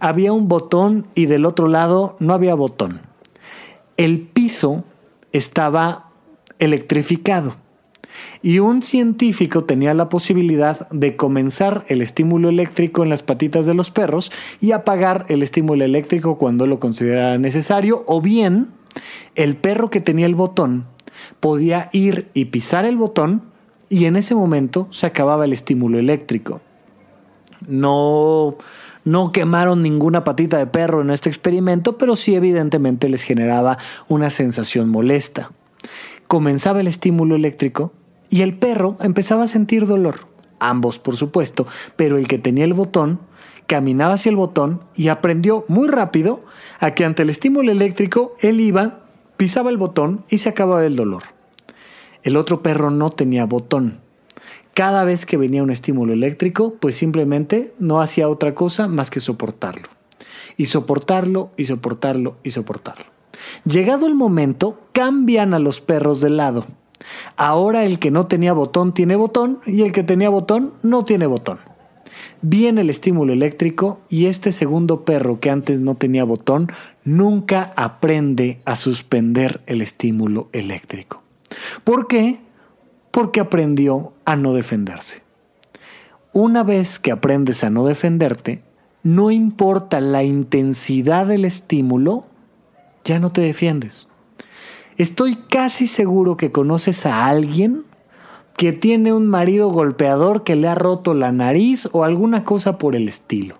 había 0.00 0.32
un 0.32 0.48
botón 0.48 1.06
y 1.14 1.26
del 1.26 1.46
otro 1.46 1.68
lado 1.68 2.16
no 2.18 2.34
había 2.34 2.54
botón. 2.54 3.00
El 3.96 4.20
piso 4.20 4.84
estaba 5.32 6.10
electrificado 6.58 7.56
y 8.42 8.58
un 8.58 8.82
científico 8.82 9.64
tenía 9.64 9.94
la 9.94 10.08
posibilidad 10.08 10.88
de 10.90 11.16
comenzar 11.16 11.84
el 11.88 12.02
estímulo 12.02 12.48
eléctrico 12.48 13.02
en 13.02 13.08
las 13.08 13.22
patitas 13.22 13.66
de 13.66 13.74
los 13.74 13.90
perros 13.90 14.30
y 14.60 14.72
apagar 14.72 15.26
el 15.28 15.42
estímulo 15.42 15.84
eléctrico 15.84 16.38
cuando 16.38 16.66
lo 16.66 16.78
considerara 16.78 17.38
necesario 17.38 18.04
o 18.06 18.20
bien 18.20 18.68
el 19.34 19.56
perro 19.56 19.90
que 19.90 20.00
tenía 20.00 20.26
el 20.26 20.34
botón 20.34 20.86
podía 21.40 21.88
ir 21.92 22.28
y 22.34 22.46
pisar 22.46 22.84
el 22.84 22.96
botón 22.96 23.42
y 23.88 24.06
en 24.06 24.16
ese 24.16 24.34
momento 24.34 24.88
se 24.90 25.06
acababa 25.06 25.44
el 25.44 25.52
estímulo 25.52 25.98
eléctrico. 25.98 26.60
No, 27.66 28.56
no 29.04 29.32
quemaron 29.32 29.82
ninguna 29.82 30.24
patita 30.24 30.58
de 30.58 30.66
perro 30.66 31.02
en 31.02 31.10
este 31.10 31.28
experimento, 31.28 31.98
pero 31.98 32.16
sí 32.16 32.34
evidentemente 32.34 33.08
les 33.08 33.22
generaba 33.22 33.78
una 34.08 34.30
sensación 34.30 34.88
molesta. 34.88 35.50
Comenzaba 36.26 36.80
el 36.80 36.86
estímulo 36.86 37.36
eléctrico 37.36 37.92
y 38.30 38.42
el 38.42 38.54
perro 38.54 38.96
empezaba 39.00 39.44
a 39.44 39.48
sentir 39.48 39.86
dolor. 39.86 40.26
Ambos, 40.58 40.98
por 40.98 41.16
supuesto, 41.16 41.66
pero 41.96 42.16
el 42.16 42.26
que 42.26 42.38
tenía 42.38 42.64
el 42.64 42.74
botón 42.74 43.20
caminaba 43.66 44.14
hacia 44.14 44.30
el 44.30 44.36
botón 44.36 44.80
y 44.94 45.08
aprendió 45.08 45.64
muy 45.68 45.88
rápido 45.88 46.40
a 46.80 46.92
que 46.92 47.04
ante 47.04 47.22
el 47.22 47.30
estímulo 47.30 47.72
eléctrico 47.72 48.34
él 48.40 48.60
iba, 48.60 49.00
pisaba 49.36 49.70
el 49.70 49.76
botón 49.76 50.24
y 50.28 50.38
se 50.38 50.50
acababa 50.50 50.84
el 50.84 50.96
dolor. 50.96 51.24
El 52.22 52.36
otro 52.36 52.62
perro 52.62 52.90
no 52.90 53.10
tenía 53.10 53.44
botón. 53.44 54.00
Cada 54.72 55.04
vez 55.04 55.24
que 55.24 55.36
venía 55.36 55.62
un 55.62 55.70
estímulo 55.70 56.12
eléctrico, 56.12 56.74
pues 56.80 56.96
simplemente 56.96 57.74
no 57.78 58.00
hacía 58.00 58.28
otra 58.28 58.54
cosa 58.54 58.88
más 58.88 59.10
que 59.10 59.20
soportarlo. 59.20 59.88
Y 60.56 60.66
soportarlo 60.66 61.50
y 61.56 61.64
soportarlo 61.66 62.36
y 62.42 62.50
soportarlo. 62.50 63.04
Llegado 63.64 64.06
el 64.06 64.14
momento, 64.14 64.80
cambian 64.92 65.54
a 65.54 65.58
los 65.58 65.80
perros 65.80 66.20
de 66.20 66.30
lado. 66.30 66.66
Ahora 67.36 67.84
el 67.84 67.98
que 67.98 68.10
no 68.10 68.26
tenía 68.26 68.52
botón 68.52 68.94
tiene 68.94 69.16
botón 69.16 69.60
y 69.66 69.82
el 69.82 69.92
que 69.92 70.02
tenía 70.02 70.28
botón 70.28 70.72
no 70.82 71.04
tiene 71.04 71.26
botón. 71.26 71.58
Viene 72.42 72.82
el 72.82 72.90
estímulo 72.90 73.32
eléctrico 73.32 74.00
y 74.08 74.26
este 74.26 74.52
segundo 74.52 75.04
perro 75.04 75.40
que 75.40 75.50
antes 75.50 75.80
no 75.80 75.94
tenía 75.94 76.24
botón 76.24 76.70
nunca 77.04 77.72
aprende 77.76 78.60
a 78.64 78.76
suspender 78.76 79.62
el 79.66 79.80
estímulo 79.80 80.48
eléctrico. 80.52 81.22
¿Por 81.84 82.06
qué? 82.06 82.38
Porque 83.10 83.40
aprendió 83.40 84.12
a 84.24 84.36
no 84.36 84.54
defenderse. 84.54 85.22
Una 86.32 86.62
vez 86.62 86.98
que 86.98 87.12
aprendes 87.12 87.62
a 87.62 87.70
no 87.70 87.86
defenderte, 87.86 88.62
no 89.02 89.30
importa 89.30 90.00
la 90.00 90.24
intensidad 90.24 91.26
del 91.26 91.44
estímulo, 91.44 92.26
ya 93.04 93.18
no 93.18 93.30
te 93.30 93.42
defiendes. 93.42 94.08
Estoy 94.96 95.36
casi 95.36 95.86
seguro 95.86 96.36
que 96.36 96.50
conoces 96.50 97.06
a 97.06 97.26
alguien 97.26 97.84
que 98.56 98.72
tiene 98.72 99.12
un 99.12 99.26
marido 99.26 99.68
golpeador 99.68 100.44
que 100.44 100.56
le 100.56 100.68
ha 100.68 100.74
roto 100.74 101.14
la 101.14 101.32
nariz 101.32 101.88
o 101.92 102.04
alguna 102.04 102.44
cosa 102.44 102.78
por 102.78 102.94
el 102.94 103.08
estilo. 103.08 103.56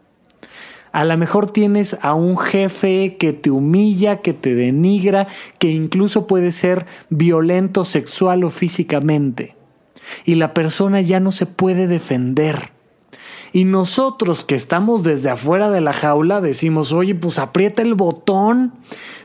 A 0.93 1.05
lo 1.05 1.17
mejor 1.19 1.51
tienes 1.51 1.99
a 2.03 2.15
un 2.15 2.39
jefe 2.39 3.17
que 3.19 3.33
te 3.33 3.51
humilla, 3.51 4.19
que 4.19 4.33
te 4.33 4.55
denigra, 4.55 5.27
que 5.59 5.71
incluso 5.71 6.29
puede 6.29 6.53
ser 6.53 6.87
violento 7.11 7.85
sexual 7.85 8.45
o 8.45 8.51
físicamente. 8.51 9.57
Y 10.25 10.37
la 10.37 10.55
persona 10.55 11.01
ya 11.01 11.19
no 11.19 11.33
se 11.33 11.47
puede 11.47 11.89
defender. 11.89 12.71
Y 13.53 13.65
nosotros 13.65 14.45
que 14.45 14.55
estamos 14.55 15.03
desde 15.03 15.31
afuera 15.31 15.69
de 15.71 15.81
la 15.81 15.93
jaula 15.93 16.41
decimos, 16.41 16.93
oye, 16.93 17.17
pues 17.17 17.41
aprieta 17.41 17.83
el 17.83 17.95
botón, 17.95 18.75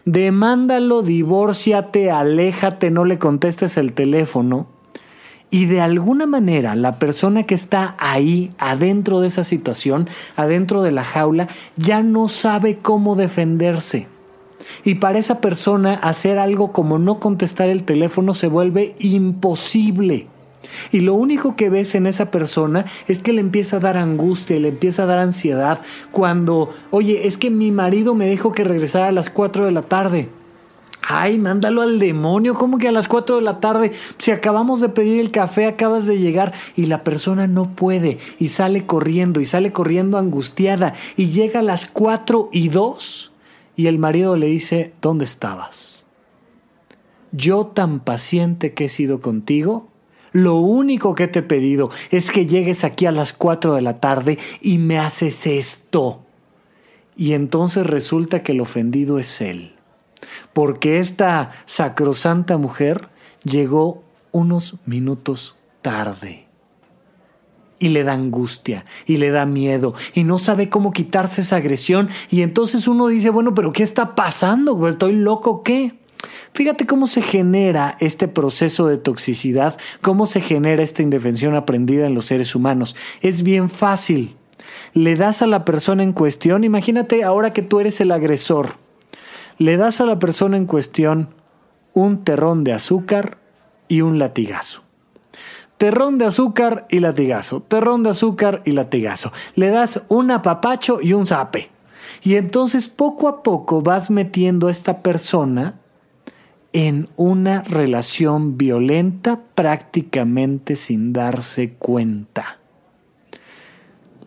demándalo, 0.05 1.03
divórciate, 1.03 2.09
aléjate, 2.09 2.89
no 2.89 3.05
le 3.05 3.19
contestes 3.19 3.77
el 3.77 3.93
teléfono. 3.93 4.78
Y 5.51 5.65
de 5.65 5.81
alguna 5.81 6.27
manera 6.27 6.75
la 6.75 6.99
persona 6.99 7.43
que 7.43 7.55
está 7.55 7.95
ahí, 7.97 8.51
adentro 8.59 9.19
de 9.19 9.27
esa 9.27 9.43
situación, 9.43 10.07
adentro 10.35 10.83
de 10.83 10.91
la 10.91 11.03
jaula, 11.03 11.47
ya 11.75 12.03
no 12.03 12.27
sabe 12.27 12.77
cómo 12.77 13.15
defenderse. 13.15 14.07
Y 14.83 14.95
para 14.95 15.17
esa 15.17 15.41
persona 15.41 15.95
hacer 15.95 16.37
algo 16.37 16.71
como 16.71 16.99
no 16.99 17.19
contestar 17.19 17.69
el 17.69 17.83
teléfono 17.83 18.35
se 18.35 18.47
vuelve 18.47 18.95
imposible. 18.99 20.27
Y 20.91 20.99
lo 20.99 21.13
único 21.13 21.55
que 21.55 21.69
ves 21.69 21.95
en 21.95 22.05
esa 22.05 22.31
persona 22.31 22.85
es 23.07 23.23
que 23.23 23.33
le 23.33 23.41
empieza 23.41 23.77
a 23.77 23.79
dar 23.79 23.97
angustia, 23.97 24.59
le 24.59 24.67
empieza 24.69 25.03
a 25.03 25.05
dar 25.07 25.19
ansiedad 25.19 25.81
cuando, 26.11 26.69
oye, 26.91 27.27
es 27.27 27.37
que 27.37 27.49
mi 27.49 27.71
marido 27.71 28.13
me 28.13 28.29
dijo 28.29 28.51
que 28.51 28.63
regresara 28.63 29.07
a 29.07 29.11
las 29.11 29.29
4 29.29 29.65
de 29.65 29.71
la 29.71 29.81
tarde. 29.81 30.29
Ay, 31.01 31.39
mándalo 31.39 31.81
al 31.81 31.97
demonio, 31.97 32.53
como 32.53 32.77
que 32.77 32.87
a 32.87 32.91
las 32.91 33.07
4 33.07 33.37
de 33.37 33.41
la 33.41 33.59
tarde, 33.59 33.93
si 34.17 34.31
acabamos 34.31 34.81
de 34.81 34.89
pedir 34.89 35.19
el 35.19 35.31
café, 35.31 35.65
acabas 35.65 36.05
de 36.05 36.19
llegar 36.19 36.53
y 36.75 36.85
la 36.85 37.03
persona 37.03 37.47
no 37.47 37.75
puede 37.75 38.19
y 38.37 38.49
sale 38.49 38.85
corriendo 38.85 39.39
y 39.39 39.45
sale 39.45 39.71
corriendo 39.71 40.17
angustiada 40.17 40.93
y 41.15 41.27
llega 41.27 41.61
a 41.61 41.63
las 41.63 41.85
4 41.85 42.49
y 42.51 42.69
2 42.69 43.31
Y 43.75 43.87
el 43.87 43.97
marido 43.97 44.35
le 44.35 44.47
dice, 44.47 44.93
¿dónde 45.01 45.25
estabas? 45.25 46.05
Yo 47.31 47.67
tan 47.67 48.01
paciente 48.01 48.73
que 48.73 48.85
he 48.85 48.89
sido 48.89 49.21
contigo, 49.21 49.87
lo 50.31 50.55
único 50.57 51.15
que 51.15 51.27
te 51.27 51.39
he 51.39 51.43
pedido 51.43 51.89
es 52.11 52.31
que 52.31 52.45
llegues 52.45 52.83
aquí 52.83 53.05
a 53.05 53.11
las 53.11 53.33
4 53.33 53.73
de 53.73 53.81
la 53.81 53.99
tarde 53.99 54.37
y 54.61 54.77
me 54.77 54.99
haces 54.99 55.47
esto. 55.47 56.21
Y 57.15 57.33
entonces 57.33 57.85
resulta 57.85 58.43
que 58.43 58.51
el 58.51 58.61
ofendido 58.61 59.19
es 59.19 59.41
él, 59.41 59.73
porque 60.59 60.99
esta 60.99 61.51
sacrosanta 61.65 62.57
mujer 62.57 63.07
llegó 63.45 64.03
unos 64.33 64.75
minutos 64.85 65.55
tarde. 65.81 66.47
Y 67.79 67.87
le 67.87 68.03
da 68.03 68.11
angustia, 68.11 68.83
y 69.05 69.15
le 69.15 69.31
da 69.31 69.45
miedo, 69.45 69.93
y 70.13 70.25
no 70.25 70.37
sabe 70.37 70.67
cómo 70.67 70.91
quitarse 70.91 71.39
esa 71.39 71.55
agresión. 71.55 72.09
Y 72.29 72.41
entonces 72.41 72.89
uno 72.89 73.07
dice, 73.07 73.29
bueno, 73.29 73.55
pero 73.55 73.71
¿qué 73.71 73.83
está 73.83 74.15
pasando? 74.15 74.85
¿Estoy 74.89 75.13
loco 75.13 75.63
qué? 75.63 75.93
Fíjate 76.51 76.85
cómo 76.85 77.07
se 77.07 77.21
genera 77.21 77.95
este 78.01 78.27
proceso 78.27 78.85
de 78.85 78.97
toxicidad, 78.97 79.77
cómo 80.01 80.25
se 80.25 80.41
genera 80.41 80.83
esta 80.83 81.03
indefensión 81.03 81.55
aprendida 81.55 82.05
en 82.05 82.15
los 82.15 82.25
seres 82.25 82.53
humanos. 82.53 82.97
Es 83.21 83.43
bien 83.43 83.69
fácil. 83.69 84.35
Le 84.93 85.15
das 85.15 85.41
a 85.41 85.47
la 85.47 85.63
persona 85.63 86.03
en 86.03 86.11
cuestión, 86.11 86.65
imagínate 86.65 87.23
ahora 87.23 87.53
que 87.53 87.61
tú 87.61 87.79
eres 87.79 88.01
el 88.01 88.11
agresor, 88.11 88.88
le 89.59 89.77
das 89.77 90.01
a 90.01 90.05
la 90.05 90.17
persona 90.17 90.57
en 90.57 90.65
cuestión 90.65 91.29
un 91.93 92.23
terrón 92.23 92.63
de 92.63 92.73
azúcar 92.73 93.37
y 93.87 94.01
un 94.01 94.17
latigazo. 94.17 94.81
Terrón 95.77 96.17
de 96.17 96.25
azúcar 96.25 96.87
y 96.89 96.99
latigazo, 96.99 97.61
terrón 97.61 98.03
de 98.03 98.09
azúcar 98.09 98.61
y 98.65 98.71
latigazo. 98.71 99.31
Le 99.55 99.69
das 99.69 100.01
un 100.07 100.31
apapacho 100.31 100.99
y 101.01 101.13
un 101.13 101.25
zape. 101.25 101.69
Y 102.23 102.35
entonces 102.35 102.89
poco 102.89 103.27
a 103.27 103.43
poco 103.43 103.81
vas 103.81 104.09
metiendo 104.09 104.67
a 104.67 104.71
esta 104.71 105.01
persona 105.01 105.75
en 106.71 107.09
una 107.15 107.61
relación 107.63 108.57
violenta 108.57 109.39
prácticamente 109.55 110.75
sin 110.75 111.13
darse 111.13 111.73
cuenta. 111.73 112.59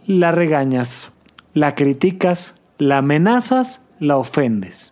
La 0.07 0.33
regañas, 0.33 1.13
la 1.55 1.75
criticas, 1.75 2.55
la 2.79 2.99
amenazas, 2.99 3.83
la 3.99 4.17
ofendes. 4.17 4.92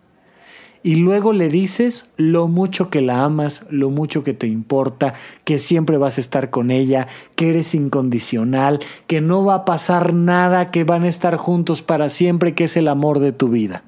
Y 0.83 0.95
luego 0.95 1.35
le 1.35 1.49
dices 1.49 2.11
lo 2.17 2.49
mucho 2.49 2.89
que 2.89 3.03
la 3.03 3.25
amas, 3.25 3.67
lo 3.71 3.91
mucho 3.91 4.25
que 4.25 4.33
te 4.33 4.47
importa, 4.47 5.13
que 5.45 5.59
siempre 5.59 5.99
vas 5.99 6.17
a 6.17 6.21
estar 6.21 6.49
con 6.49 6.71
ella, 6.71 7.07
que 7.37 7.51
eres 7.51 7.75
incondicional, 7.75 8.81
que 9.07 9.21
no 9.21 9.45
va 9.45 9.57
a 9.57 9.65
pasar 9.67 10.15
nada, 10.15 10.71
que 10.71 10.85
van 10.85 11.05
a 11.05 11.09
estar 11.09 11.37
juntos 11.37 11.83
para 11.83 12.09
siempre, 12.09 12.55
que 12.55 12.65
es 12.65 12.79
el 12.79 12.89
amor 12.89 13.19
de 13.19 13.33
tu 13.33 13.49
vida. 13.49 13.83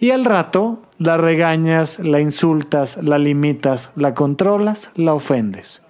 Y 0.00 0.10
al 0.10 0.24
rato 0.24 0.82
la 0.98 1.16
regañas, 1.18 1.98
la 1.98 2.20
insultas, 2.20 2.98
la 3.02 3.18
limitas, 3.18 3.90
la 3.94 4.14
controlas, 4.14 4.90
la 4.96 5.14
ofendes. 5.14 5.82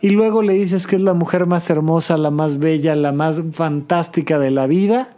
Y 0.00 0.10
luego 0.10 0.42
le 0.42 0.54
dices 0.54 0.86
que 0.86 0.96
es 0.96 1.02
la 1.02 1.14
mujer 1.14 1.46
más 1.46 1.68
hermosa, 1.70 2.16
la 2.16 2.30
más 2.30 2.58
bella, 2.58 2.94
la 2.94 3.12
más 3.12 3.42
fantástica 3.52 4.38
de 4.38 4.50
la 4.50 4.66
vida. 4.66 5.10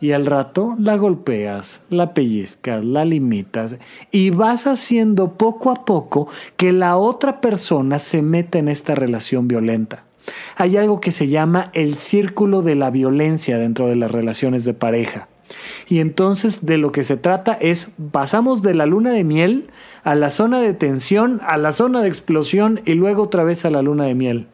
Y 0.00 0.12
al 0.12 0.26
rato 0.26 0.76
la 0.78 0.96
golpeas, 0.96 1.82
la 1.90 2.14
pellizcas, 2.14 2.84
la 2.84 3.04
limitas 3.04 3.76
y 4.10 4.30
vas 4.30 4.66
haciendo 4.66 5.32
poco 5.32 5.70
a 5.70 5.84
poco 5.84 6.28
que 6.56 6.72
la 6.72 6.96
otra 6.96 7.40
persona 7.40 7.98
se 7.98 8.22
meta 8.22 8.58
en 8.58 8.68
esta 8.68 8.94
relación 8.94 9.46
violenta. 9.46 10.04
Hay 10.56 10.76
algo 10.76 11.00
que 11.00 11.12
se 11.12 11.28
llama 11.28 11.70
el 11.74 11.94
círculo 11.96 12.62
de 12.62 12.74
la 12.74 12.90
violencia 12.90 13.58
dentro 13.58 13.88
de 13.88 13.96
las 13.96 14.10
relaciones 14.10 14.64
de 14.64 14.74
pareja. 14.74 15.28
Y 15.88 15.98
entonces 15.98 16.64
de 16.64 16.78
lo 16.78 16.92
que 16.92 17.04
se 17.04 17.16
trata 17.16 17.54
es, 17.54 17.88
pasamos 18.12 18.62
de 18.62 18.74
la 18.74 18.86
luna 18.86 19.10
de 19.10 19.24
miel 19.24 19.68
a 20.04 20.14
la 20.14 20.30
zona 20.30 20.60
de 20.60 20.72
tensión, 20.72 21.40
a 21.46 21.56
la 21.56 21.72
zona 21.72 22.02
de 22.02 22.08
explosión 22.08 22.80
y 22.84 22.94
luego 22.94 23.24
otra 23.24 23.44
vez 23.44 23.64
a 23.64 23.70
la 23.70 23.82
luna 23.82 24.04
de 24.04 24.14
miel. 24.14 24.46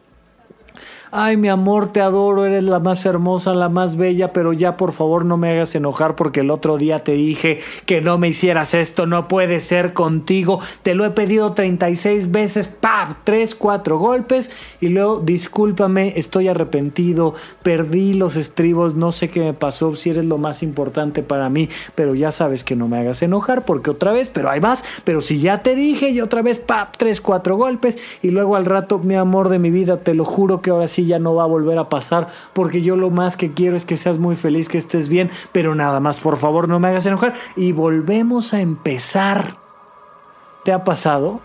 Ay, 1.09 1.37
mi 1.37 1.47
amor, 1.47 1.93
te 1.93 2.01
adoro, 2.01 2.45
eres 2.45 2.65
la 2.65 2.79
más 2.79 3.05
hermosa, 3.05 3.53
la 3.53 3.69
más 3.69 3.95
bella, 3.95 4.33
pero 4.33 4.51
ya 4.51 4.75
por 4.75 4.91
favor 4.91 5.23
no 5.23 5.37
me 5.37 5.49
hagas 5.49 5.73
enojar 5.73 6.17
porque 6.17 6.41
el 6.41 6.51
otro 6.51 6.77
día 6.77 6.99
te 6.99 7.13
dije 7.13 7.61
que 7.85 8.01
no 8.01 8.17
me 8.17 8.27
hicieras 8.27 8.73
esto, 8.73 9.05
no 9.05 9.29
puede 9.29 9.61
ser 9.61 9.93
contigo, 9.93 10.59
te 10.83 10.95
lo 10.95 11.05
he 11.05 11.11
pedido 11.11 11.53
36 11.53 12.31
veces, 12.31 12.67
¡pap! 12.67 13.19
Tres, 13.23 13.55
cuatro 13.55 13.97
golpes 13.97 14.51
y 14.81 14.89
luego 14.89 15.21
discúlpame, 15.21 16.11
estoy 16.17 16.49
arrepentido, 16.49 17.35
perdí 17.63 18.11
los 18.11 18.35
estribos, 18.35 18.95
no 18.95 19.13
sé 19.13 19.29
qué 19.29 19.39
me 19.39 19.53
pasó, 19.53 19.95
si 19.95 20.09
eres 20.09 20.25
lo 20.25 20.37
más 20.37 20.61
importante 20.61 21.23
para 21.23 21.49
mí, 21.49 21.69
pero 21.95 22.15
ya 22.15 22.31
sabes 22.31 22.65
que 22.65 22.75
no 22.75 22.89
me 22.89 22.97
hagas 22.97 23.21
enojar 23.21 23.63
porque 23.63 23.91
otra 23.91 24.11
vez, 24.11 24.29
pero 24.29 24.49
hay 24.49 24.59
más, 24.59 24.83
pero 25.05 25.21
si 25.21 25.39
ya 25.39 25.63
te 25.63 25.73
dije 25.73 26.09
y 26.09 26.19
otra 26.19 26.41
vez, 26.41 26.59
¡pap! 26.59 26.97
Tres, 26.97 27.21
cuatro 27.21 27.55
golpes 27.55 27.97
y 28.21 28.31
luego 28.31 28.57
al 28.57 28.65
rato, 28.65 28.99
mi 28.99 29.15
amor 29.15 29.47
de 29.47 29.59
mi 29.59 29.69
vida, 29.69 30.01
te 30.01 30.13
lo 30.13 30.25
juro 30.25 30.59
que 30.59 30.71
ahora 30.71 30.89
sí 30.89 30.96
ya 31.05 31.19
no 31.19 31.35
va 31.35 31.43
a 31.43 31.47
volver 31.47 31.77
a 31.77 31.89
pasar 31.89 32.27
porque 32.53 32.81
yo 32.81 32.95
lo 32.95 33.09
más 33.09 33.37
que 33.37 33.53
quiero 33.53 33.75
es 33.75 33.85
que 33.85 33.97
seas 33.97 34.17
muy 34.17 34.35
feliz, 34.35 34.69
que 34.69 34.77
estés 34.77 35.09
bien, 35.09 35.31
pero 35.51 35.75
nada 35.75 35.99
más, 35.99 36.19
por 36.19 36.37
favor, 36.37 36.67
no 36.67 36.79
me 36.79 36.87
hagas 36.87 37.05
enojar. 37.05 37.33
Y 37.55 37.71
volvemos 37.71 38.53
a 38.53 38.61
empezar. 38.61 39.57
¿Te 40.63 40.73
ha 40.73 40.83
pasado? 40.83 41.39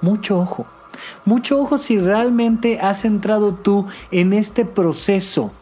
Mucho 0.00 0.38
ojo. 0.38 0.66
Mucho 1.24 1.60
ojo 1.60 1.78
si 1.78 1.98
realmente 1.98 2.80
has 2.80 3.04
entrado 3.04 3.54
tú 3.54 3.86
en 4.10 4.32
este 4.32 4.64
proceso 4.64 5.52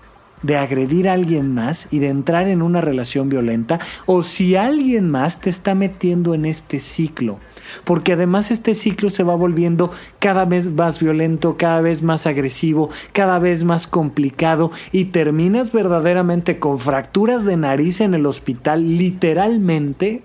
de 0.44 0.56
agredir 0.58 1.08
a 1.08 1.14
alguien 1.14 1.54
más 1.54 1.88
y 1.90 1.98
de 1.98 2.08
entrar 2.08 2.46
en 2.48 2.62
una 2.62 2.80
relación 2.80 3.28
violenta 3.28 3.80
o 4.06 4.22
si 4.22 4.54
alguien 4.54 5.10
más 5.10 5.40
te 5.40 5.50
está 5.50 5.74
metiendo 5.74 6.34
en 6.34 6.44
este 6.44 6.78
ciclo. 6.80 7.38
Porque 7.84 8.12
además 8.12 8.50
este 8.50 8.74
ciclo 8.74 9.08
se 9.08 9.22
va 9.22 9.34
volviendo 9.34 9.90
cada 10.18 10.44
vez 10.44 10.70
más 10.70 11.00
violento, 11.00 11.56
cada 11.56 11.80
vez 11.80 12.02
más 12.02 12.26
agresivo, 12.26 12.90
cada 13.12 13.38
vez 13.38 13.64
más 13.64 13.86
complicado 13.86 14.70
y 14.92 15.06
terminas 15.06 15.72
verdaderamente 15.72 16.58
con 16.58 16.78
fracturas 16.78 17.44
de 17.44 17.56
nariz 17.56 18.02
en 18.02 18.12
el 18.12 18.26
hospital, 18.26 18.98
literalmente, 18.98 20.22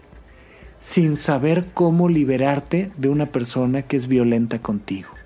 sin 0.82 1.16
saber 1.16 1.68
cómo 1.74 2.10
liberarte 2.10 2.92
de 2.98 3.08
una 3.08 3.28
persona 3.28 3.84
que 3.84 3.96
es 3.96 4.08
violenta 4.08 4.60
contigo 4.60 5.19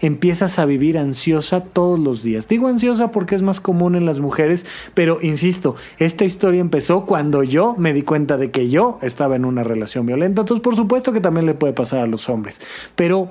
empiezas 0.00 0.58
a 0.58 0.64
vivir 0.64 0.98
ansiosa 0.98 1.60
todos 1.60 1.98
los 1.98 2.22
días. 2.22 2.48
Digo 2.48 2.68
ansiosa 2.68 3.10
porque 3.10 3.34
es 3.34 3.42
más 3.42 3.60
común 3.60 3.94
en 3.94 4.06
las 4.06 4.20
mujeres, 4.20 4.66
pero 4.94 5.18
insisto, 5.22 5.76
esta 5.98 6.24
historia 6.24 6.60
empezó 6.60 7.06
cuando 7.06 7.42
yo 7.42 7.74
me 7.78 7.92
di 7.92 8.02
cuenta 8.02 8.36
de 8.36 8.50
que 8.50 8.68
yo 8.68 8.98
estaba 9.02 9.36
en 9.36 9.44
una 9.44 9.62
relación 9.62 10.06
violenta. 10.06 10.42
Entonces, 10.42 10.62
por 10.62 10.76
supuesto 10.76 11.12
que 11.12 11.20
también 11.20 11.46
le 11.46 11.54
puede 11.54 11.72
pasar 11.72 12.00
a 12.00 12.06
los 12.06 12.28
hombres, 12.28 12.60
pero 12.96 13.30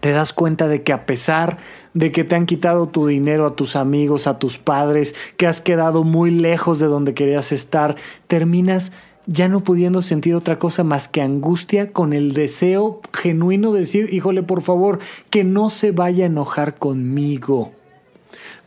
te 0.00 0.12
das 0.12 0.32
cuenta 0.32 0.68
de 0.68 0.82
que 0.82 0.92
a 0.92 1.06
pesar 1.06 1.58
de 1.92 2.10
que 2.10 2.24
te 2.24 2.34
han 2.34 2.46
quitado 2.46 2.88
tu 2.88 3.06
dinero 3.06 3.46
a 3.46 3.54
tus 3.54 3.76
amigos, 3.76 4.26
a 4.26 4.38
tus 4.38 4.58
padres, 4.58 5.14
que 5.36 5.46
has 5.46 5.60
quedado 5.60 6.04
muy 6.04 6.30
lejos 6.30 6.78
de 6.78 6.86
donde 6.86 7.14
querías 7.14 7.52
estar, 7.52 7.96
terminas 8.26 8.92
ya 9.26 9.48
no 9.48 9.60
pudiendo 9.60 10.02
sentir 10.02 10.34
otra 10.34 10.58
cosa 10.58 10.84
más 10.84 11.08
que 11.08 11.22
angustia 11.22 11.92
con 11.92 12.12
el 12.12 12.32
deseo 12.32 13.00
genuino 13.12 13.72
de 13.72 13.80
decir, 13.80 14.12
híjole, 14.12 14.42
por 14.42 14.62
favor, 14.62 14.98
que 15.30 15.44
no 15.44 15.70
se 15.70 15.92
vaya 15.92 16.24
a 16.24 16.26
enojar 16.28 16.76
conmigo. 16.76 17.72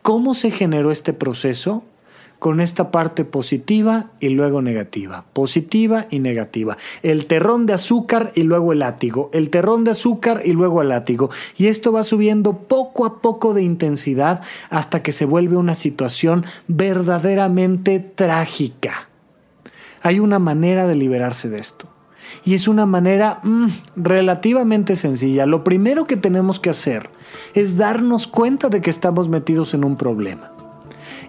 ¿Cómo 0.01 0.33
se 0.33 0.51
generó 0.51 0.91
este 0.91 1.13
proceso? 1.13 1.83
Con 2.39 2.61
esta 2.61 2.91
parte 2.91 3.25
positiva 3.25 4.11
y 4.19 4.29
luego 4.29 4.61
negativa, 4.61 5.25
positiva 5.33 6.05
y 6.11 6.19
negativa. 6.19 6.77
El 7.01 7.25
terrón 7.25 7.65
de 7.65 7.73
azúcar 7.73 8.31
y 8.35 8.43
luego 8.43 8.73
el 8.73 8.79
látigo, 8.79 9.31
el 9.33 9.49
terrón 9.49 9.83
de 9.83 9.91
azúcar 9.91 10.43
y 10.45 10.51
luego 10.51 10.83
el 10.83 10.89
látigo. 10.89 11.31
Y 11.57 11.65
esto 11.65 11.91
va 11.91 12.03
subiendo 12.03 12.53
poco 12.53 13.05
a 13.05 13.21
poco 13.21 13.55
de 13.55 13.63
intensidad 13.63 14.41
hasta 14.69 15.01
que 15.01 15.11
se 15.11 15.25
vuelve 15.25 15.57
una 15.57 15.73
situación 15.73 16.45
verdaderamente 16.67 17.99
trágica 17.99 19.06
hay 20.01 20.19
una 20.19 20.39
manera 20.39 20.87
de 20.87 20.95
liberarse 20.95 21.49
de 21.49 21.59
esto. 21.59 21.87
Y 22.43 22.53
es 22.53 22.67
una 22.67 22.85
manera 22.85 23.39
mm, 23.43 23.67
relativamente 23.95 24.95
sencilla. 24.95 25.45
Lo 25.45 25.63
primero 25.63 26.05
que 26.05 26.17
tenemos 26.17 26.59
que 26.59 26.69
hacer 26.69 27.09
es 27.53 27.77
darnos 27.77 28.27
cuenta 28.27 28.69
de 28.69 28.81
que 28.81 28.89
estamos 28.89 29.29
metidos 29.29 29.73
en 29.73 29.85
un 29.85 29.95
problema. 29.95 30.51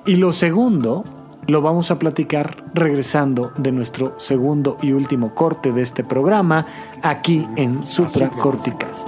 Y 0.07 0.17
lo 0.17 0.33
segundo 0.33 1.05
lo 1.47 1.63
vamos 1.63 1.91
a 1.91 1.99
platicar 1.99 2.65
regresando 2.75 3.53
de 3.57 3.73
nuestro 3.73 4.15
segundo 4.19 4.77
y 4.83 4.93
último 4.93 5.35
corte 5.35 5.73
de 5.73 5.83
este 5.83 6.05
programa 6.05 6.67
aquí 7.03 7.47
en 7.57 7.87
Supracortical. 7.87 9.08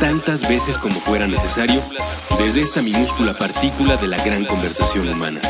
tantas 0.00 0.48
veces 0.48 0.78
como 0.78 0.98
fuera 0.98 1.26
necesario 1.28 1.82
desde 2.38 2.62
esta 2.62 2.80
minúscula 2.80 3.34
partícula 3.34 3.98
de 3.98 4.08
la 4.08 4.16
gran 4.24 4.46
conversación 4.46 5.08
humana. 5.10 5.40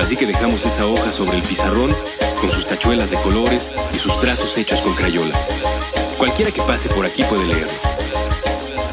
Así 0.00 0.16
que 0.16 0.26
dejamos 0.26 0.66
esa 0.66 0.86
hoja 0.86 1.12
sobre 1.12 1.36
el 1.36 1.42
pizarrón 1.44 1.94
con 2.40 2.50
sus 2.50 2.66
tachuelas 2.66 3.10
de 3.10 3.16
colores 3.18 3.70
y 3.94 3.98
sus 3.98 4.18
trazos 4.20 4.58
hechos 4.58 4.80
con 4.80 4.92
crayola. 4.94 5.34
Cualquiera 6.18 6.50
que 6.50 6.62
pase 6.62 6.88
por 6.88 7.06
aquí 7.06 7.22
puede 7.22 7.46
leerlo. 7.46 7.72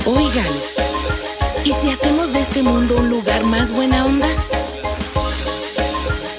Oigan, 0.05 0.45
¿y 1.63 1.71
si 1.73 1.91
hacemos 1.91 2.31
de 2.31 2.41
este 2.41 2.61
mundo 2.61 2.97
un 2.97 3.09
lugar 3.09 3.43
más 3.43 3.71
buena 3.71 4.05
onda? 4.05 4.27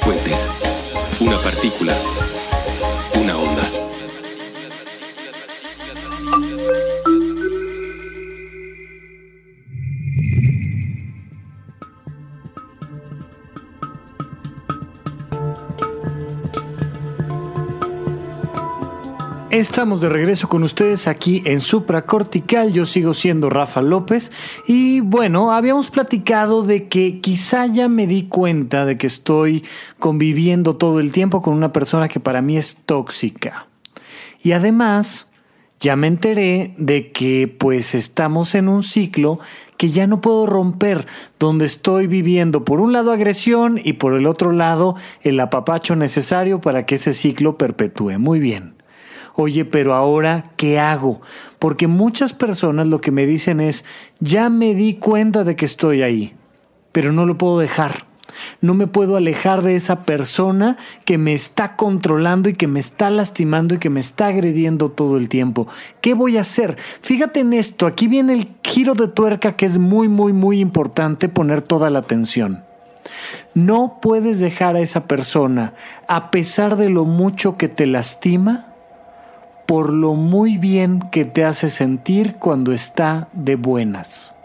Puentes. 0.00 0.48
Una 1.18 1.38
partícula. 1.38 1.92
Estamos 19.56 20.02
de 20.02 20.10
regreso 20.10 20.50
con 20.50 20.64
ustedes 20.64 21.08
aquí 21.08 21.40
en 21.46 21.60
Supracortical. 21.62 22.74
Yo 22.74 22.84
sigo 22.84 23.14
siendo 23.14 23.48
Rafa 23.48 23.80
López. 23.80 24.30
Y 24.66 25.00
bueno, 25.00 25.50
habíamos 25.50 25.88
platicado 25.88 26.62
de 26.62 26.88
que 26.88 27.20
quizá 27.22 27.64
ya 27.64 27.88
me 27.88 28.06
di 28.06 28.24
cuenta 28.24 28.84
de 28.84 28.98
que 28.98 29.06
estoy 29.06 29.64
conviviendo 29.98 30.76
todo 30.76 31.00
el 31.00 31.10
tiempo 31.10 31.40
con 31.40 31.54
una 31.54 31.72
persona 31.72 32.06
que 32.06 32.20
para 32.20 32.42
mí 32.42 32.58
es 32.58 32.76
tóxica. 32.84 33.66
Y 34.42 34.52
además, 34.52 35.32
ya 35.80 35.96
me 35.96 36.08
enteré 36.08 36.74
de 36.76 37.10
que 37.10 37.48
pues 37.48 37.94
estamos 37.94 38.54
en 38.54 38.68
un 38.68 38.82
ciclo 38.82 39.40
que 39.78 39.88
ya 39.88 40.06
no 40.06 40.20
puedo 40.20 40.44
romper, 40.44 41.06
donde 41.38 41.64
estoy 41.64 42.08
viviendo 42.08 42.62
por 42.66 42.82
un 42.82 42.92
lado 42.92 43.10
agresión 43.10 43.80
y 43.82 43.94
por 43.94 44.12
el 44.12 44.26
otro 44.26 44.52
lado 44.52 44.96
el 45.22 45.40
apapacho 45.40 45.96
necesario 45.96 46.60
para 46.60 46.84
que 46.84 46.96
ese 46.96 47.14
ciclo 47.14 47.56
perpetúe. 47.56 48.18
Muy 48.18 48.38
bien. 48.38 48.75
Oye, 49.38 49.66
pero 49.66 49.92
ahora, 49.92 50.52
¿qué 50.56 50.80
hago? 50.80 51.20
Porque 51.58 51.86
muchas 51.86 52.32
personas 52.32 52.86
lo 52.86 53.02
que 53.02 53.10
me 53.10 53.26
dicen 53.26 53.60
es, 53.60 53.84
ya 54.18 54.48
me 54.48 54.74
di 54.74 54.94
cuenta 54.94 55.44
de 55.44 55.56
que 55.56 55.66
estoy 55.66 56.02
ahí, 56.02 56.34
pero 56.90 57.12
no 57.12 57.26
lo 57.26 57.36
puedo 57.36 57.58
dejar. 57.58 58.06
No 58.62 58.72
me 58.72 58.86
puedo 58.86 59.16
alejar 59.16 59.62
de 59.62 59.76
esa 59.76 60.04
persona 60.04 60.78
que 61.04 61.18
me 61.18 61.34
está 61.34 61.76
controlando 61.76 62.48
y 62.48 62.54
que 62.54 62.66
me 62.66 62.80
está 62.80 63.10
lastimando 63.10 63.74
y 63.74 63.78
que 63.78 63.90
me 63.90 64.00
está 64.00 64.28
agrediendo 64.28 64.90
todo 64.90 65.18
el 65.18 65.28
tiempo. 65.28 65.68
¿Qué 66.00 66.14
voy 66.14 66.38
a 66.38 66.42
hacer? 66.42 66.78
Fíjate 67.02 67.40
en 67.40 67.52
esto, 67.52 67.86
aquí 67.86 68.08
viene 68.08 68.32
el 68.32 68.48
giro 68.62 68.94
de 68.94 69.08
tuerca 69.08 69.56
que 69.56 69.66
es 69.66 69.76
muy, 69.76 70.08
muy, 70.08 70.32
muy 70.32 70.60
importante 70.60 71.28
poner 71.28 71.60
toda 71.60 71.90
la 71.90 71.98
atención. 71.98 72.64
No 73.54 73.98
puedes 74.00 74.40
dejar 74.40 74.76
a 74.76 74.80
esa 74.80 75.06
persona, 75.06 75.74
a 76.08 76.30
pesar 76.30 76.76
de 76.76 76.88
lo 76.88 77.04
mucho 77.04 77.56
que 77.56 77.68
te 77.68 77.86
lastima, 77.86 78.75
por 79.66 79.92
lo 79.92 80.14
muy 80.14 80.58
bien 80.58 81.00
que 81.10 81.24
te 81.24 81.44
hace 81.44 81.70
sentir 81.70 82.36
cuando 82.36 82.72
está 82.72 83.28
de 83.32 83.56
buenas. 83.56 84.35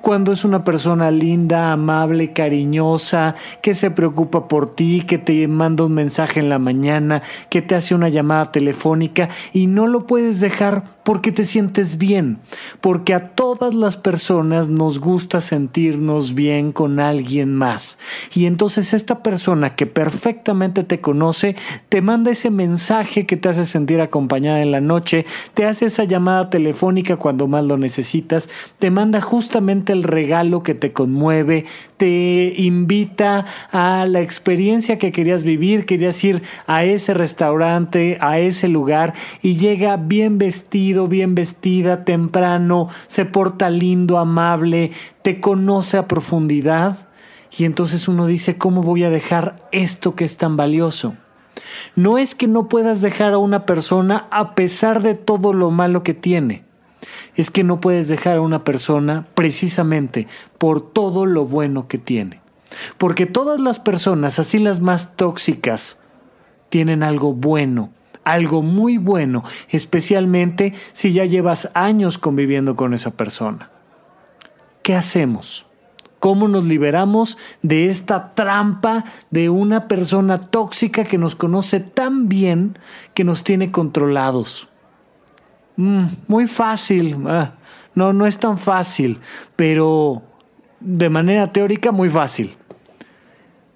Cuando 0.00 0.32
es 0.32 0.44
una 0.44 0.64
persona 0.64 1.10
linda, 1.10 1.72
amable, 1.72 2.32
cariñosa, 2.32 3.34
que 3.62 3.74
se 3.74 3.90
preocupa 3.90 4.48
por 4.48 4.74
ti, 4.74 5.02
que 5.02 5.18
te 5.18 5.46
manda 5.48 5.84
un 5.84 5.92
mensaje 5.92 6.40
en 6.40 6.48
la 6.48 6.58
mañana, 6.58 7.22
que 7.48 7.62
te 7.62 7.74
hace 7.74 7.94
una 7.94 8.08
llamada 8.08 8.52
telefónica 8.52 9.28
y 9.52 9.66
no 9.66 9.86
lo 9.86 10.06
puedes 10.06 10.40
dejar 10.40 10.82
porque 11.02 11.32
te 11.32 11.44
sientes 11.44 11.98
bien, 11.98 12.38
porque 12.80 13.14
a 13.14 13.24
todas 13.34 13.74
las 13.74 13.96
personas 13.96 14.68
nos 14.68 15.00
gusta 15.00 15.40
sentirnos 15.40 16.34
bien 16.34 16.72
con 16.72 17.00
alguien 17.00 17.54
más. 17.54 17.98
Y 18.34 18.46
entonces 18.46 18.92
esta 18.92 19.22
persona 19.22 19.74
que 19.74 19.86
perfectamente 19.86 20.84
te 20.84 21.00
conoce 21.00 21.56
te 21.88 22.02
manda 22.02 22.30
ese 22.30 22.50
mensaje 22.50 23.26
que 23.26 23.36
te 23.36 23.48
hace 23.48 23.64
sentir 23.64 24.00
acompañada 24.00 24.62
en 24.62 24.70
la 24.70 24.80
noche, 24.80 25.26
te 25.54 25.66
hace 25.66 25.86
esa 25.86 26.04
llamada 26.04 26.50
telefónica 26.50 27.16
cuando 27.16 27.48
más 27.48 27.64
lo 27.64 27.76
necesitas, 27.76 28.48
te 28.78 28.90
manda 28.90 29.20
justamente 29.50 29.92
el 29.92 30.04
regalo 30.04 30.62
que 30.62 30.76
te 30.76 30.92
conmueve, 30.92 31.64
te 31.96 32.54
invita 32.56 33.46
a 33.72 34.06
la 34.06 34.20
experiencia 34.20 34.96
que 34.96 35.10
querías 35.10 35.42
vivir, 35.42 35.86
querías 35.86 36.22
ir 36.22 36.44
a 36.68 36.84
ese 36.84 37.14
restaurante, 37.14 38.16
a 38.20 38.38
ese 38.38 38.68
lugar 38.68 39.12
y 39.42 39.56
llega 39.56 39.96
bien 39.96 40.38
vestido, 40.38 41.08
bien 41.08 41.34
vestida, 41.34 42.04
temprano, 42.04 42.90
se 43.08 43.24
porta 43.24 43.70
lindo, 43.70 44.18
amable, 44.18 44.92
te 45.22 45.40
conoce 45.40 45.96
a 45.96 46.06
profundidad 46.06 47.08
y 47.58 47.64
entonces 47.64 48.06
uno 48.06 48.26
dice, 48.26 48.56
¿cómo 48.56 48.84
voy 48.84 49.02
a 49.02 49.10
dejar 49.10 49.66
esto 49.72 50.14
que 50.14 50.24
es 50.24 50.36
tan 50.36 50.56
valioso? 50.56 51.14
No 51.96 52.18
es 52.18 52.36
que 52.36 52.46
no 52.46 52.68
puedas 52.68 53.00
dejar 53.00 53.32
a 53.32 53.38
una 53.38 53.66
persona 53.66 54.28
a 54.30 54.54
pesar 54.54 55.02
de 55.02 55.16
todo 55.16 55.52
lo 55.52 55.72
malo 55.72 56.04
que 56.04 56.14
tiene 56.14 56.69
es 57.36 57.50
que 57.50 57.64
no 57.64 57.80
puedes 57.80 58.08
dejar 58.08 58.38
a 58.38 58.42
una 58.42 58.64
persona 58.64 59.26
precisamente 59.34 60.26
por 60.58 60.92
todo 60.92 61.26
lo 61.26 61.44
bueno 61.44 61.88
que 61.88 61.98
tiene. 61.98 62.40
Porque 62.98 63.26
todas 63.26 63.60
las 63.60 63.80
personas, 63.80 64.38
así 64.38 64.58
las 64.58 64.80
más 64.80 65.16
tóxicas, 65.16 65.98
tienen 66.68 67.02
algo 67.02 67.34
bueno, 67.34 67.90
algo 68.24 68.62
muy 68.62 68.96
bueno, 68.96 69.44
especialmente 69.68 70.74
si 70.92 71.12
ya 71.12 71.24
llevas 71.24 71.70
años 71.74 72.18
conviviendo 72.18 72.76
con 72.76 72.94
esa 72.94 73.10
persona. 73.10 73.70
¿Qué 74.82 74.94
hacemos? 74.94 75.66
¿Cómo 76.20 76.48
nos 76.48 76.64
liberamos 76.64 77.38
de 77.62 77.88
esta 77.88 78.34
trampa 78.34 79.04
de 79.30 79.48
una 79.48 79.88
persona 79.88 80.38
tóxica 80.40 81.04
que 81.04 81.18
nos 81.18 81.34
conoce 81.34 81.80
tan 81.80 82.28
bien 82.28 82.78
que 83.14 83.24
nos 83.24 83.42
tiene 83.42 83.70
controlados? 83.70 84.69
Mm, 85.80 86.04
muy 86.28 86.46
fácil. 86.46 87.16
Ah, 87.26 87.52
No, 87.94 88.12
no 88.12 88.26
es 88.26 88.38
tan 88.38 88.56
fácil, 88.58 89.18
pero 89.56 90.22
de 90.78 91.08
manera 91.08 91.48
teórica 91.48 91.90
muy 91.90 92.08
fácil. 92.08 92.54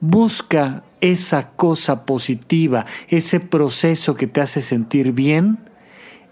Busca 0.01 0.85
esa 1.01 1.51
cosa 1.51 2.05
positiva, 2.05 2.85
ese 3.09 3.41
proceso 3.41 4.15
que 4.15 4.27
te 4.27 4.41
hace 4.41 4.61
sentir 4.63 5.13
bien 5.13 5.59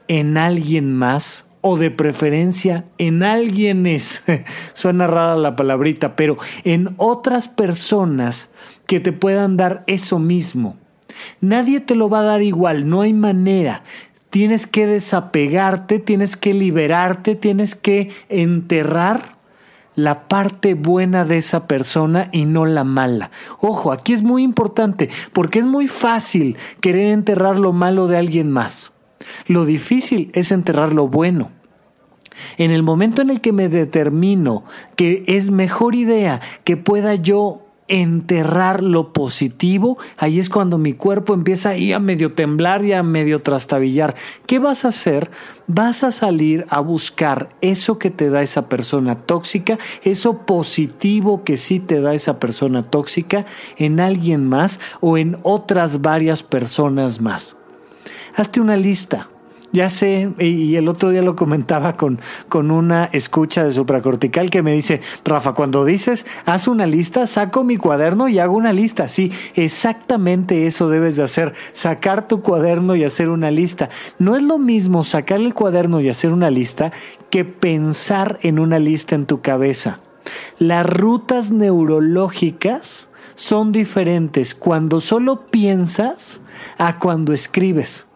en 0.09 0.37
alguien 0.37 0.95
más 0.95 1.45
o 1.63 1.77
de 1.77 1.91
preferencia 1.91 2.85
en 2.99 3.23
alguienes, 3.23 4.23
suena 4.75 5.07
rara 5.07 5.37
la 5.37 5.57
palabrita, 5.57 6.17
pero 6.17 6.37
en 6.65 6.95
otras 6.99 7.49
personas 7.49 8.51
que 8.87 9.01
te 9.01 9.13
puedan 9.13 9.57
dar 9.57 9.85
eso 9.87 10.19
mismo. 10.19 10.77
Nadie 11.41 11.81
te 11.81 11.95
lo 11.95 12.09
va 12.09 12.21
a 12.21 12.25
dar 12.25 12.43
igual, 12.43 12.89
no 12.89 13.01
hay 13.01 13.13
manera. 13.13 13.83
Tienes 14.33 14.67
que 14.67 14.87
desapegarte, 14.87 15.99
tienes 15.99 16.39
que 16.39 16.55
liberarte, 16.55 17.35
tienes 17.35 17.75
que 17.75 18.09
enterrar 18.31 19.37
la 19.95 20.27
parte 20.27 20.73
buena 20.73 21.27
de 21.27 21.37
esa 21.37 21.67
persona 21.67 22.31
y 22.33 22.47
no 22.47 22.65
la 22.65 22.83
mala. 22.83 23.31
Ojo, 23.61 23.93
aquí 23.93 24.15
es 24.15 24.23
muy 24.23 24.43
importante 24.43 25.11
porque 25.35 25.59
es 25.59 25.67
muy 25.67 25.87
fácil 25.87 26.57
querer 26.81 27.13
enterrar 27.13 27.59
lo 27.59 27.75
malo 27.75 28.07
de 28.07 28.17
alguien 28.17 28.51
más. 28.51 28.93
Lo 29.49 29.67
difícil 29.67 30.31
es 30.33 30.51
enterrar 30.51 30.95
lo 30.95 31.09
bueno. 31.09 31.51
En 32.57 32.71
el 32.71 32.83
momento 32.83 33.21
en 33.21 33.29
el 33.29 33.43
que 33.43 33.53
me 33.53 33.69
determino 33.69 34.65
que 34.97 35.25
es 35.27 35.51
mejor 35.51 35.95
idea 35.95 36.41
que 36.65 36.79
pueda 36.79 37.17
yo 37.17 37.67
enterrar 37.93 38.83
lo 38.83 39.13
positivo, 39.13 39.99
ahí 40.17 40.41
es 40.41 40.49
cuando 40.49 40.79
mi 40.79 40.95
cuerpo 40.95 41.35
empieza 41.35 41.73
a 41.73 41.99
medio 41.99 42.33
temblar 42.33 42.83
y 42.87 42.93
a 42.95 43.03
medio 43.03 43.43
trastabillar. 43.43 44.15
¿Qué 44.47 44.59
vas 44.59 44.87
a 44.87 44.89
hacer? 44.89 45.31
Vas 45.67 46.03
a 46.03 46.11
salir 46.11 46.65
a 46.71 46.81
buscar 46.81 47.51
eso 47.61 47.99
que 47.99 48.11
te 48.11 48.31
da 48.31 48.41
esa 48.41 48.71
persona 48.71 49.17
tóxica, 49.17 49.79
eso 50.05 50.47
positivo 50.47 51.45
que 51.45 51.59
sí 51.59 51.81
te 51.81 52.01
da 52.01 52.15
esa 52.15 52.41
persona 52.41 52.83
tóxica 52.83 53.45
en 53.77 54.01
alguien 54.01 54.49
más 54.49 54.81
o 55.01 55.19
en 55.19 55.37
otras 55.43 56.01
varias 56.01 56.43
personas 56.43 57.21
más. 57.21 57.57
Hazte 58.35 58.63
una 58.63 58.79
lista 58.79 59.29
ya 59.73 59.89
sé, 59.89 60.31
y 60.39 60.77
el 60.77 60.89
otro 60.89 61.11
día 61.11 61.23
lo 61.23 61.35
comentaba 61.35 61.97
con, 61.97 62.21
con 62.49 62.71
una 62.71 63.07
escucha 63.07 63.65
de 63.65 63.73
supracortical 63.73 64.51
que 64.51 64.63
me 64.63 64.73
dice, 64.73 65.01
Rafa, 65.25 65.53
cuando 65.55 65.85
dices, 65.85 66.27
haz 66.45 66.69
una 66.69 66.87
lista, 66.87 67.27
saco 67.27 67.65
mi 67.65 67.79
cuaderno 67.79 68.29
y 68.29 68.39
hago 68.39 68.55
una 68.55 68.73
lista. 68.73 69.09
Sí, 69.09 69.33
exactamente 69.55 70.67
eso 70.67 70.89
debes 70.89 71.17
de 71.17 71.23
hacer, 71.23 71.55
sacar 71.73 72.29
tu 72.29 72.43
cuaderno 72.43 72.97
y 72.97 73.05
hacer 73.05 73.31
una 73.31 73.51
lista. 73.51 73.89
No 74.19 74.37
es 74.37 74.43
lo 74.43 74.59
mismo 74.59 75.05
sacar 75.05 75.41
el 75.41 75.55
cuaderno 75.55 76.01
y 76.01 76.09
hacer 76.09 76.33
una 76.33 76.51
lista 76.51 76.93
que 77.31 77.45
pensar 77.47 78.39
en 78.43 78.59
una 78.59 78.79
lista 78.79 79.15
en 79.15 79.27
tu 79.27 79.41
cabeza. 79.41 80.01
Las 80.59 80.87
rutas 80.87 81.51
neurológicas 81.51 83.09
son 83.35 83.73
diferentes 83.73 84.55
cuando 84.55 85.01
solo 85.01 85.47
piensas 85.47 86.43
a 86.79 86.99
cuando 86.99 87.33
escribes. 87.33 88.07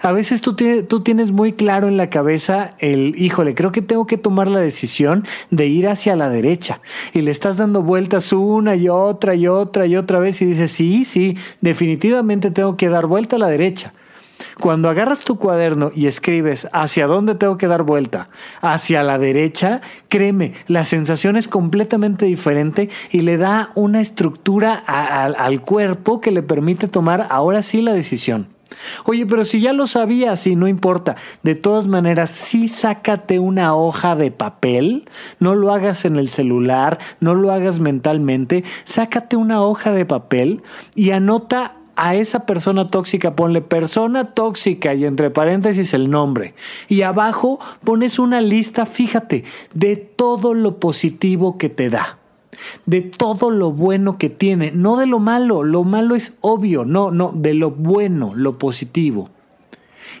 A 0.00 0.12
veces 0.12 0.40
tú, 0.40 0.54
tú, 0.54 1.00
tienes 1.00 1.32
muy 1.32 1.52
claro 1.52 1.88
en 1.88 1.96
la 1.96 2.10
cabeza 2.10 2.72
el, 2.78 3.14
híjole, 3.16 3.54
creo 3.54 3.72
que 3.72 3.82
tengo 3.82 4.06
que 4.06 4.18
tomar 4.18 4.48
la 4.48 4.60
decisión 4.60 5.26
de 5.50 5.66
ir 5.66 5.88
hacia 5.88 6.16
la 6.16 6.28
derecha. 6.28 6.80
Y 7.12 7.22
le 7.22 7.30
estás 7.30 7.56
dando 7.56 7.82
vueltas 7.82 8.32
una 8.32 8.76
y 8.76 8.88
otra 8.88 9.34
y 9.34 9.46
otra 9.46 9.86
y 9.86 9.96
otra 9.96 10.18
vez 10.18 10.42
y 10.42 10.46
dices, 10.46 10.72
sí, 10.72 11.04
sí, 11.04 11.36
definitivamente 11.60 12.50
tengo 12.50 12.76
que 12.76 12.88
dar 12.88 13.06
vuelta 13.06 13.36
a 13.36 13.38
la 13.38 13.48
derecha. 13.48 13.92
Cuando 14.60 14.88
agarras 14.88 15.20
tu 15.20 15.38
cuaderno 15.38 15.92
y 15.94 16.06
escribes 16.06 16.68
hacia 16.72 17.06
dónde 17.06 17.34
tengo 17.34 17.56
que 17.56 17.68
dar 17.68 17.82
vuelta, 17.84 18.28
hacia 18.60 19.02
la 19.02 19.18
derecha, 19.18 19.80
créeme, 20.08 20.54
la 20.66 20.84
sensación 20.84 21.36
es 21.36 21.48
completamente 21.48 22.26
diferente 22.26 22.90
y 23.10 23.22
le 23.22 23.36
da 23.36 23.70
una 23.74 24.00
estructura 24.00 24.74
al 24.74 25.60
cuerpo 25.62 26.20
que 26.20 26.30
le 26.30 26.42
permite 26.42 26.88
tomar 26.88 27.26
ahora 27.30 27.62
sí 27.62 27.82
la 27.82 27.92
decisión. 27.92 28.48
Oye, 29.04 29.26
pero 29.26 29.44
si 29.44 29.60
ya 29.60 29.72
lo 29.72 29.86
sabías 29.86 30.46
y 30.46 30.56
no 30.56 30.68
importa, 30.68 31.16
de 31.42 31.54
todas 31.54 31.86
maneras, 31.86 32.30
sí 32.30 32.68
sácate 32.68 33.38
una 33.38 33.74
hoja 33.74 34.16
de 34.16 34.30
papel, 34.30 35.08
no 35.38 35.54
lo 35.54 35.72
hagas 35.72 36.04
en 36.04 36.16
el 36.16 36.28
celular, 36.28 36.98
no 37.20 37.34
lo 37.34 37.52
hagas 37.52 37.78
mentalmente, 37.78 38.64
sácate 38.84 39.36
una 39.36 39.62
hoja 39.62 39.92
de 39.92 40.04
papel 40.04 40.62
y 40.94 41.10
anota 41.10 41.76
a 41.96 42.14
esa 42.14 42.46
persona 42.46 42.88
tóxica, 42.88 43.36
ponle 43.36 43.60
persona 43.60 44.32
tóxica 44.32 44.94
y 44.94 45.04
entre 45.04 45.30
paréntesis 45.30 45.92
el 45.94 46.10
nombre. 46.10 46.54
Y 46.88 47.02
abajo 47.02 47.60
pones 47.84 48.18
una 48.18 48.40
lista, 48.40 48.86
fíjate, 48.86 49.44
de 49.74 49.96
todo 49.96 50.54
lo 50.54 50.78
positivo 50.78 51.58
que 51.58 51.68
te 51.68 51.90
da 51.90 52.21
de 52.86 53.00
todo 53.00 53.50
lo 53.50 53.72
bueno 53.72 54.18
que 54.18 54.30
tiene, 54.30 54.70
no 54.72 54.96
de 54.96 55.06
lo 55.06 55.18
malo, 55.18 55.64
lo 55.64 55.84
malo 55.84 56.14
es 56.14 56.36
obvio, 56.40 56.84
no, 56.84 57.10
no, 57.10 57.32
de 57.34 57.54
lo 57.54 57.70
bueno, 57.70 58.32
lo 58.34 58.58
positivo. 58.58 59.30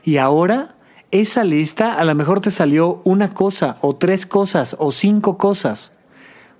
Y 0.04 0.16
ahora 0.16 0.74
esa 1.12 1.44
lista 1.44 1.92
a 1.92 2.04
lo 2.04 2.14
mejor 2.14 2.40
te 2.40 2.50
salió 2.50 3.02
una 3.04 3.34
cosa 3.34 3.76
o 3.82 3.96
tres 3.96 4.26
cosas 4.26 4.76
o 4.78 4.90
cinco 4.90 5.36
cosas. 5.36 5.92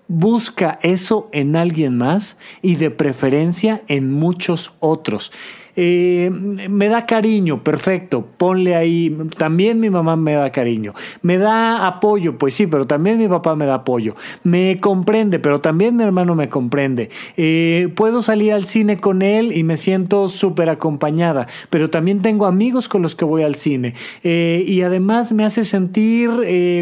Busca 0.09 0.79
eso 0.83 1.31
en 1.33 1.57
alguien 1.57 1.97
más 1.97 2.37
y 2.61 2.77
de 2.77 2.91
preferencia 2.91 3.83
en 3.89 4.13
muchos 4.13 4.75
otros. 4.79 5.33
Eh, 5.75 6.31
me 6.31 6.89
da 6.89 7.07
cariño, 7.07 7.65
perfecto, 7.65 8.27
ponle 8.37 8.75
ahí, 8.75 9.17
también 9.39 9.81
mi 9.81 9.89
mamá 9.89 10.17
me 10.17 10.35
da 10.35 10.53
cariño, 10.53 10.93
me 11.23 11.39
da 11.39 11.87
apoyo, 11.87 12.37
pues 12.37 12.53
sí, 12.53 12.67
pero 12.67 12.87
también 12.87 13.17
mi 13.17 13.27
papá 13.27 13.57
me 13.57 13.65
da 13.65 13.77
apoyo, 13.77 14.15
me 14.45 14.79
comprende, 14.81 15.39
pero 15.39 15.63
también 15.63 15.97
mi 15.97 16.05
hermano 16.05 16.35
me 16.35 16.51
comprende, 16.51 17.09
eh, 17.39 17.91
puedo 17.95 18.21
salir 18.21 18.53
al 18.53 18.67
cine 18.67 18.99
con 18.99 19.23
él 19.23 19.57
y 19.57 19.65
me 19.65 19.79
siento 19.79 20.29
súper 20.29 20.69
acompañada, 20.69 21.47
pero 21.71 21.89
también 21.89 22.21
tengo 22.21 22.45
amigos 22.45 22.87
con 22.87 23.01
los 23.01 23.15
que 23.15 23.25
voy 23.25 23.43
al 23.43 23.55
cine. 23.55 23.95
Eh, 24.25 24.65
y 24.67 24.83
además 24.83 25.33
me 25.33 25.45
hace 25.45 25.65
sentir 25.65 26.31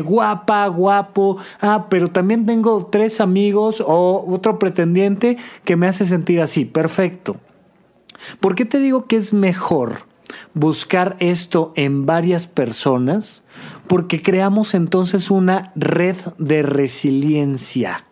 guapa, 0.05 0.67
guapo, 0.67 1.37
ah, 1.61 1.87
pero 1.89 2.09
también 2.09 2.45
tengo 2.45 2.89
tres 2.91 3.21
amigos 3.21 3.81
o 3.87 4.25
otro 4.29 4.59
pretendiente 4.59 5.37
que 5.65 5.77
me 5.77 5.87
hace 5.87 6.05
sentir 6.05 6.41
así, 6.41 6.65
perfecto. 6.65 7.37
¿Por 8.41 8.55
qué 8.55 8.65
te 8.65 8.79
digo 8.79 9.07
que 9.07 9.17
es 9.17 9.33
mejor 9.33 10.05
buscar 10.55 11.17
esto 11.21 11.73
en 11.77 12.07
varias 12.07 12.47
personas? 12.47 13.43
Porque 13.87 14.23
creamos 14.23 14.75
entonces 14.75 15.31
una 15.31 15.73
red 15.75 16.17
de 16.39 16.63
resiliencia. 16.63 18.05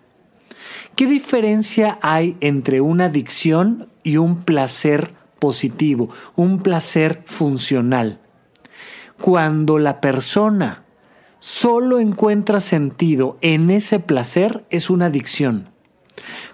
¿Qué 0.97 1.07
diferencia 1.07 1.99
hay 2.03 2.37
entre 2.41 2.81
una 2.81 3.05
adicción 3.05 3.89
y 4.03 4.17
un 4.17 4.43
placer 4.43 5.15
positivo, 5.39 6.11
un 6.35 6.61
placer 6.61 7.23
funcional? 7.25 8.21
Cuando 9.21 9.79
la 9.79 10.01
persona 10.01 10.83
solo 11.41 12.01
encuentra 12.01 12.61
sentido 12.61 13.39
en 13.41 13.71
ese 13.71 14.01
placer, 14.01 14.65
es 14.71 14.91
una 14.91 15.07
adicción. 15.07 15.69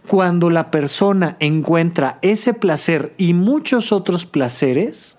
Cuando 0.06 0.50
la 0.50 0.70
persona 0.70 1.36
encuentra 1.40 2.18
ese 2.22 2.54
placer 2.54 3.14
y 3.16 3.34
muchos 3.34 3.92
otros 3.92 4.26
placeres, 4.26 5.18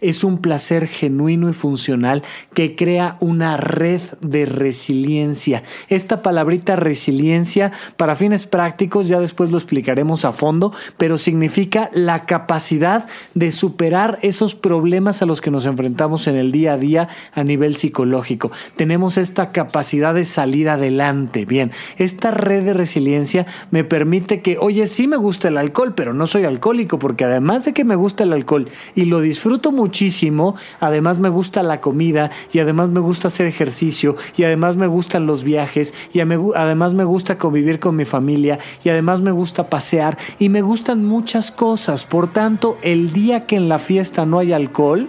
es 0.00 0.24
un 0.24 0.38
placer 0.38 0.86
genuino 0.86 1.48
y 1.48 1.52
funcional 1.52 2.22
que 2.54 2.76
crea 2.76 3.16
una 3.20 3.56
red 3.56 4.00
de 4.20 4.46
resiliencia. 4.46 5.62
Esta 5.88 6.22
palabrita 6.22 6.76
resiliencia, 6.76 7.72
para 7.96 8.14
fines 8.14 8.46
prácticos, 8.46 9.08
ya 9.08 9.20
después 9.20 9.50
lo 9.50 9.58
explicaremos 9.58 10.24
a 10.24 10.32
fondo, 10.32 10.72
pero 10.96 11.18
significa 11.18 11.90
la 11.92 12.26
capacidad 12.26 13.06
de 13.34 13.52
superar 13.52 14.18
esos 14.22 14.54
problemas 14.54 15.22
a 15.22 15.26
los 15.26 15.40
que 15.40 15.50
nos 15.50 15.66
enfrentamos 15.66 16.26
en 16.26 16.36
el 16.36 16.52
día 16.52 16.74
a 16.74 16.78
día 16.78 17.08
a 17.32 17.44
nivel 17.44 17.76
psicológico. 17.76 18.50
Tenemos 18.76 19.18
esta 19.18 19.50
capacidad 19.50 20.14
de 20.14 20.24
salir 20.24 20.68
adelante. 20.68 21.44
Bien, 21.44 21.72
esta 21.96 22.30
red 22.30 22.64
de 22.64 22.74
resiliencia 22.74 23.46
me 23.70 23.84
permite 23.84 24.40
que, 24.42 24.58
oye, 24.58 24.86
sí 24.86 25.06
me 25.06 25.16
gusta 25.16 25.48
el 25.48 25.56
alcohol, 25.56 25.94
pero 25.94 26.14
no 26.14 26.26
soy 26.26 26.44
alcohólico, 26.44 26.98
porque 26.98 27.24
además 27.24 27.64
de 27.64 27.72
que 27.72 27.84
me 27.84 27.96
gusta 27.96 28.24
el 28.24 28.32
alcohol 28.32 28.68
y 28.94 29.04
lo 29.04 29.20
disfruto 29.20 29.72
mucho, 29.72 29.87
muchísimo, 29.88 30.54
además 30.80 31.18
me 31.18 31.30
gusta 31.30 31.62
la 31.62 31.80
comida 31.80 32.30
y 32.52 32.58
además 32.58 32.90
me 32.90 33.00
gusta 33.00 33.28
hacer 33.28 33.46
ejercicio 33.46 34.16
y 34.36 34.44
además 34.44 34.76
me 34.76 34.86
gustan 34.86 35.24
los 35.24 35.44
viajes 35.44 35.94
y 36.12 36.20
además 36.20 36.92
me 36.92 37.04
gusta 37.04 37.38
convivir 37.38 37.80
con 37.80 37.96
mi 37.96 38.04
familia 38.04 38.58
y 38.84 38.90
además 38.90 39.22
me 39.22 39.30
gusta 39.30 39.70
pasear 39.70 40.18
y 40.38 40.50
me 40.50 40.60
gustan 40.60 41.06
muchas 41.06 41.50
cosas. 41.50 42.04
Por 42.04 42.30
tanto, 42.30 42.76
el 42.82 43.14
día 43.14 43.46
que 43.46 43.56
en 43.56 43.70
la 43.70 43.78
fiesta 43.78 44.26
no 44.26 44.40
hay 44.40 44.52
alcohol, 44.52 45.08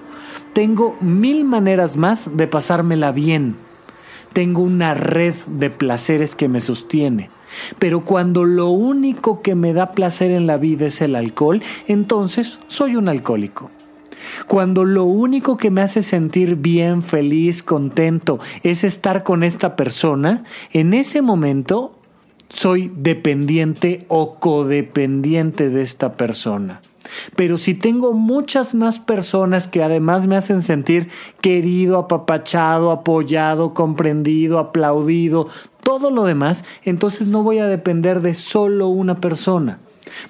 tengo 0.54 0.96
mil 1.02 1.44
maneras 1.44 1.98
más 1.98 2.38
de 2.38 2.48
pasármela 2.48 3.12
bien. 3.12 3.58
Tengo 4.32 4.62
una 4.62 4.94
red 4.94 5.34
de 5.48 5.70
placeres 5.70 6.36
que 6.38 6.48
me 6.48 6.62
sostiene. 6.62 7.32
Pero 7.80 8.06
cuando 8.06 8.46
lo 8.46 8.70
único 8.70 9.42
que 9.42 9.56
me 9.56 9.74
da 9.74 9.92
placer 9.92 10.32
en 10.32 10.48
la 10.48 10.56
vida 10.58 10.86
es 10.86 11.02
el 11.02 11.16
alcohol, 11.16 11.62
entonces 11.88 12.60
soy 12.68 12.96
un 12.96 13.10
alcohólico. 13.10 13.72
Cuando 14.48 14.86
lo 14.86 15.06
único 15.06 15.58
que 15.58 15.72
me 15.72 15.82
hace 15.82 16.04
sentir 16.04 16.56
bien, 16.56 17.04
feliz, 17.04 17.64
contento 17.64 18.40
es 18.64 18.84
estar 18.84 19.24
con 19.24 19.44
esta 19.44 19.76
persona, 19.76 20.44
en 20.72 20.94
ese 20.94 21.22
momento 21.22 21.96
soy 22.50 22.92
dependiente 22.96 24.06
o 24.08 24.36
codependiente 24.36 25.70
de 25.70 25.82
esta 25.82 26.14
persona. 26.14 26.82
Pero 27.36 27.58
si 27.58 27.74
tengo 27.74 28.14
muchas 28.14 28.76
más 28.76 29.00
personas 29.00 29.68
que 29.68 29.84
además 29.84 30.28
me 30.28 30.36
hacen 30.36 30.62
sentir 30.62 31.10
querido, 31.42 31.98
apapachado, 31.98 32.92
apoyado, 32.92 33.74
comprendido, 33.74 34.60
aplaudido, 34.60 35.48
todo 35.82 36.12
lo 36.12 36.26
demás, 36.26 36.66
entonces 36.84 37.28
no 37.28 37.44
voy 37.44 37.60
a 37.60 37.68
depender 37.68 38.22
de 38.22 38.34
solo 38.34 38.90
una 38.90 39.16
persona. 39.16 39.80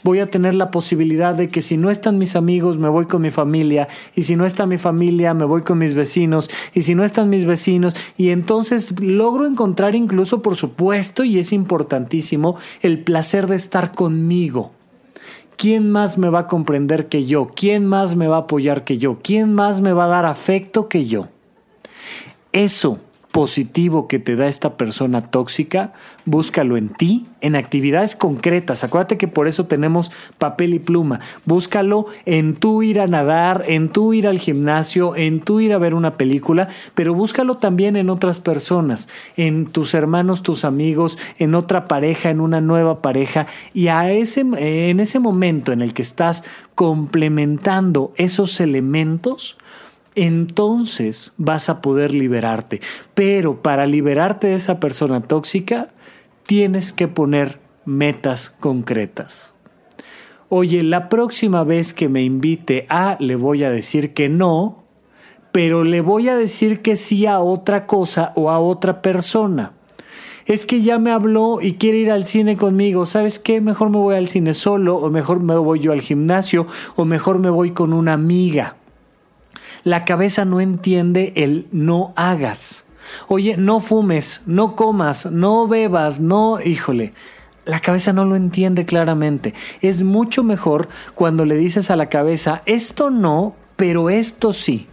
Voy 0.04 0.20
a 0.20 0.30
tener 0.30 0.56
la 0.56 0.72
posibilidad 0.72 1.36
de 1.36 1.50
que 1.50 1.62
si 1.62 1.78
no 1.78 1.90
están 1.90 2.18
mis 2.18 2.36
amigos, 2.36 2.78
me 2.78 2.90
voy 2.90 3.06
con 3.06 3.22
mi 3.22 3.32
familia, 3.32 3.88
y 4.16 4.24
si 4.24 4.36
no 4.36 4.46
está 4.46 4.66
mi 4.66 4.78
familia, 4.78 5.34
me 5.34 5.46
voy 5.46 5.62
con 5.62 5.78
mis 5.78 5.94
vecinos, 5.94 6.50
y 6.74 6.84
si 6.84 6.96
no 6.96 7.04
están 7.04 7.30
mis 7.30 7.46
vecinos, 7.46 7.94
y 8.18 8.30
entonces 8.30 9.00
logro 9.00 9.46
encontrar 9.46 9.96
incluso, 9.96 10.42
por 10.42 10.56
supuesto, 10.56 11.24
y 11.24 11.40
es 11.40 11.54
importantísimo, 11.54 12.58
el 12.82 13.00
placer 13.00 13.48
de 13.48 13.56
estar 13.56 13.92
conmigo. 13.92 14.72
¿Quién 15.58 15.92
más 15.92 16.18
me 16.18 16.30
va 16.30 16.40
a 16.40 16.48
comprender 16.48 17.08
que 17.10 17.26
yo? 17.26 17.48
¿Quién 17.54 17.86
más 17.86 18.16
me 18.16 18.30
va 18.30 18.38
a 18.38 18.42
apoyar 18.42 18.86
que 18.86 18.98
yo? 18.98 19.20
¿Quién 19.22 19.54
más 19.54 19.82
me 19.82 19.92
va 19.92 20.06
a 20.06 20.08
dar 20.08 20.26
afecto 20.26 20.88
que 20.88 21.06
yo? 21.06 21.28
Eso 22.54 23.00
positivo 23.32 24.08
que 24.08 24.18
te 24.18 24.36
da 24.36 24.48
esta 24.48 24.76
persona 24.76 25.22
tóxica, 25.22 25.94
búscalo 26.26 26.78
en 26.78 26.90
ti, 26.90 27.28
en 27.42 27.56
actividades 27.56 28.16
concretas. 28.16 28.84
Acuérdate 28.84 29.18
que 29.18 29.28
por 29.28 29.48
eso 29.48 29.66
tenemos 29.66 30.12
papel 30.40 30.74
y 30.74 30.80
pluma. 30.80 31.20
Búscalo 31.46 32.08
en 32.26 32.56
tú 32.56 32.82
ir 32.82 33.00
a 33.00 33.08
nadar, 33.08 33.66
en 33.68 33.90
tú 33.90 34.14
ir 34.14 34.28
al 34.28 34.40
gimnasio, 34.40 35.16
en 35.16 35.42
tú 35.42 35.60
ir 35.60 35.74
a 35.74 35.78
ver 35.78 35.94
una 35.94 36.18
película, 36.18 36.70
pero 36.96 37.14
búscalo 37.14 37.58
también 37.58 37.96
en 37.96 38.10
otras 38.10 38.40
personas, 38.40 39.08
en 39.38 39.68
tus 39.68 39.94
hermanos, 39.94 40.42
tus 40.42 40.66
amigos, 40.66 41.20
en 41.38 41.54
otra 41.54 41.86
pareja, 41.86 42.32
en 42.32 42.42
una 42.42 42.62
nueva 42.62 43.02
pareja. 43.02 43.46
Y 43.76 43.90
a 43.90 44.12
ese, 44.12 44.42
en 44.42 45.00
ese 45.00 45.20
momento 45.20 45.72
en 45.72 45.82
el 45.82 45.94
que 45.94 46.02
estás 46.02 46.44
complementando 46.74 48.12
esos 48.16 48.60
elementos, 48.60 49.58
entonces 50.24 51.32
vas 51.38 51.70
a 51.70 51.82
poder 51.82 52.13
liberarte. 52.13 52.82
Pero 53.13 53.61
para 53.61 53.86
liberarte 53.86 54.47
de 54.47 54.55
esa 54.55 54.80
persona 54.80 55.22
tóxica, 55.22 55.89
tienes 56.43 56.93
que 56.93 57.07
poner 57.07 57.59
metas 57.86 58.49
concretas. 58.49 59.53
Oye, 60.49 60.82
la 60.82 61.09
próxima 61.09 61.63
vez 61.63 61.93
que 61.93 62.09
me 62.09 62.24
invite 62.24 62.88
a, 62.89 63.17
le 63.20 63.36
voy 63.36 63.63
a 63.63 63.70
decir 63.70 64.13
que 64.13 64.30
no, 64.30 64.84
pero 65.51 65.84
le 65.84 66.01
voy 66.01 66.28
a 66.30 66.36
decir 66.36 66.82
que 66.82 66.97
sí 66.97 67.26
a 67.26 67.39
otra 67.39 67.86
cosa 67.86 68.34
o 68.36 68.49
a 68.49 68.59
otra 68.59 69.01
persona. 69.01 69.74
Es 70.47 70.65
que 70.65 70.82
ya 70.82 70.97
me 70.97 71.11
habló 71.11 71.61
y 71.61 71.74
quiere 71.74 71.99
ir 71.99 72.09
al 72.09 72.26
cine 72.26 72.57
conmigo. 72.57 73.05
¿Sabes 73.05 73.38
qué? 73.38 73.61
Mejor 73.61 73.91
me 73.91 73.99
voy 73.99 74.15
al 74.15 74.26
cine 74.26 74.55
solo, 74.55 74.97
o 74.97 75.11
mejor 75.11 75.39
me 75.39 75.55
voy 75.55 75.80
yo 75.80 75.91
al 75.91 76.01
gimnasio, 76.01 76.65
o 76.95 77.05
mejor 77.05 77.38
me 77.38 77.51
voy 77.51 77.70
con 77.70 77.93
una 77.93 78.13
amiga. 78.13 78.79
La 79.84 80.06
cabeza 80.06 80.46
no 80.46 80.60
entiende 80.60 81.34
el 81.36 81.68
no 81.72 82.14
hagas. 82.16 82.86
Oye, 83.28 83.58
no 83.58 83.80
fumes, 83.80 84.42
no 84.46 84.76
comas, 84.76 85.26
no 85.26 85.68
bebas, 85.68 86.20
no, 86.20 86.60
híjole. 86.62 87.14
La 87.66 87.80
cabeza 87.80 88.14
no 88.14 88.26
lo 88.26 88.36
entiende 88.36 88.86
claramente. 88.86 89.54
Es 89.82 90.04
mucho 90.04 90.44
mejor 90.44 90.90
cuando 91.16 91.46
le 91.46 91.56
dices 91.56 91.92
a 91.92 91.96
la 91.96 92.10
cabeza, 92.10 92.62
esto 92.66 93.10
no, 93.10 93.56
pero 93.76 94.10
esto 94.10 94.54
sí 94.54 94.88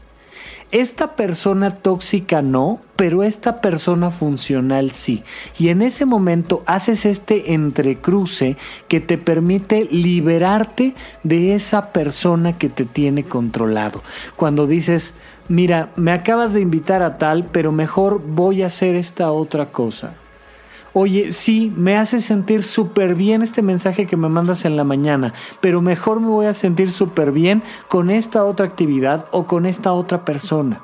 esta 0.72 1.14
persona 1.14 1.70
tóxica 1.70 2.42
no, 2.42 2.80
pero 2.96 3.22
esta 3.22 3.60
persona 3.60 4.10
funcional 4.10 4.90
sí. 4.90 5.22
Y 5.58 5.68
en 5.68 5.82
ese 5.82 6.04
momento 6.04 6.62
haces 6.66 7.06
este 7.06 7.54
entrecruce 7.54 8.56
que 8.88 9.00
te 9.00 9.18
permite 9.18 9.88
liberarte 9.90 10.94
de 11.22 11.54
esa 11.54 11.92
persona 11.92 12.58
que 12.58 12.68
te 12.68 12.84
tiene 12.84 13.24
controlado. 13.24 14.02
Cuando 14.34 14.66
dices, 14.66 15.14
mira, 15.48 15.90
me 15.96 16.12
acabas 16.12 16.52
de 16.52 16.60
invitar 16.60 17.02
a 17.02 17.18
tal, 17.18 17.44
pero 17.44 17.72
mejor 17.72 18.22
voy 18.26 18.62
a 18.62 18.66
hacer 18.66 18.96
esta 18.96 19.30
otra 19.30 19.66
cosa 19.66 20.14
oye, 20.98 21.30
sí, 21.30 21.70
me 21.76 21.98
hace 21.98 22.22
sentir 22.22 22.64
súper 22.64 23.14
bien 23.16 23.42
este 23.42 23.60
mensaje 23.60 24.06
que 24.06 24.16
me 24.16 24.30
mandas 24.30 24.64
en 24.64 24.78
la 24.78 24.84
mañana, 24.84 25.34
pero 25.60 25.82
mejor 25.82 26.20
me 26.20 26.28
voy 26.28 26.46
a 26.46 26.54
sentir 26.54 26.90
súper 26.90 27.32
bien 27.32 27.62
con 27.88 28.08
esta 28.10 28.44
otra 28.44 28.64
actividad 28.64 29.26
o 29.30 29.44
con 29.44 29.66
esta 29.66 29.92
otra 29.92 30.24
persona. 30.24 30.80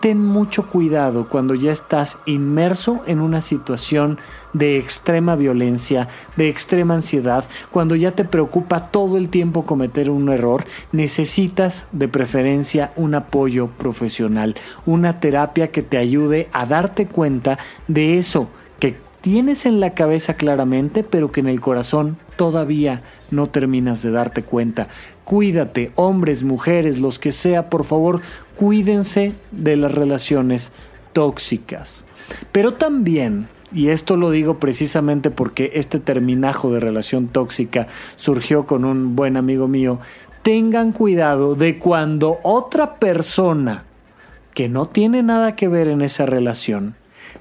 Ten 0.00 0.18
mucho 0.24 0.66
cuidado 0.66 1.28
cuando 1.28 1.54
ya 1.54 1.70
estás 1.70 2.18
inmerso 2.26 3.02
en 3.06 3.20
una 3.20 3.40
situación 3.40 4.18
de 4.52 4.78
extrema 4.78 5.36
violencia, 5.36 6.08
de 6.34 6.48
extrema 6.48 6.94
ansiedad, 6.94 7.44
cuando 7.70 7.94
ya 7.94 8.10
te 8.10 8.24
preocupa 8.24 8.90
todo 8.90 9.16
el 9.16 9.28
tiempo 9.28 9.64
cometer 9.64 10.10
un 10.10 10.28
error, 10.28 10.64
necesitas 10.90 11.86
de 11.92 12.08
preferencia 12.08 12.92
un 12.96 13.14
apoyo 13.14 13.68
profesional, 13.68 14.56
una 14.86 15.20
terapia 15.20 15.70
que 15.70 15.82
te 15.82 15.98
ayude 15.98 16.48
a 16.52 16.66
darte 16.66 17.06
cuenta 17.06 17.58
de 17.86 18.18
eso 18.18 18.48
que 18.80 19.09
tienes 19.20 19.66
en 19.66 19.80
la 19.80 19.90
cabeza 19.90 20.34
claramente, 20.34 21.04
pero 21.04 21.32
que 21.32 21.40
en 21.40 21.48
el 21.48 21.60
corazón 21.60 22.16
todavía 22.36 23.02
no 23.30 23.48
terminas 23.48 24.02
de 24.02 24.10
darte 24.10 24.42
cuenta. 24.42 24.88
Cuídate, 25.24 25.92
hombres, 25.94 26.42
mujeres, 26.42 27.00
los 27.00 27.18
que 27.18 27.32
sea, 27.32 27.68
por 27.70 27.84
favor, 27.84 28.20
cuídense 28.56 29.32
de 29.50 29.76
las 29.76 29.92
relaciones 29.92 30.72
tóxicas. 31.12 32.04
Pero 32.52 32.74
también, 32.74 33.48
y 33.72 33.88
esto 33.88 34.16
lo 34.16 34.30
digo 34.30 34.58
precisamente 34.58 35.30
porque 35.30 35.72
este 35.74 36.00
terminajo 36.00 36.72
de 36.72 36.80
relación 36.80 37.28
tóxica 37.28 37.88
surgió 38.16 38.66
con 38.66 38.84
un 38.84 39.16
buen 39.16 39.36
amigo 39.36 39.68
mío, 39.68 39.98
tengan 40.42 40.92
cuidado 40.92 41.54
de 41.54 41.78
cuando 41.78 42.38
otra 42.42 42.96
persona 42.96 43.84
que 44.54 44.68
no 44.68 44.86
tiene 44.86 45.22
nada 45.22 45.54
que 45.54 45.68
ver 45.68 45.88
en 45.88 46.02
esa 46.02 46.26
relación 46.26 46.96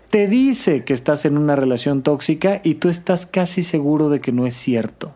te 0.10 0.28
dice 0.28 0.84
que 0.84 0.94
estás 0.94 1.26
en 1.26 1.38
una 1.38 1.56
relación 1.56 2.02
tóxica 2.02 2.62
y 2.64 2.76
tú 2.76 2.90
estás 2.90 3.26
casi 3.26 3.62
seguro 3.62 4.10
de 4.10 4.20
que 4.20 4.32
no 4.32 4.48
es 4.48 4.56
cierto. 4.56 5.14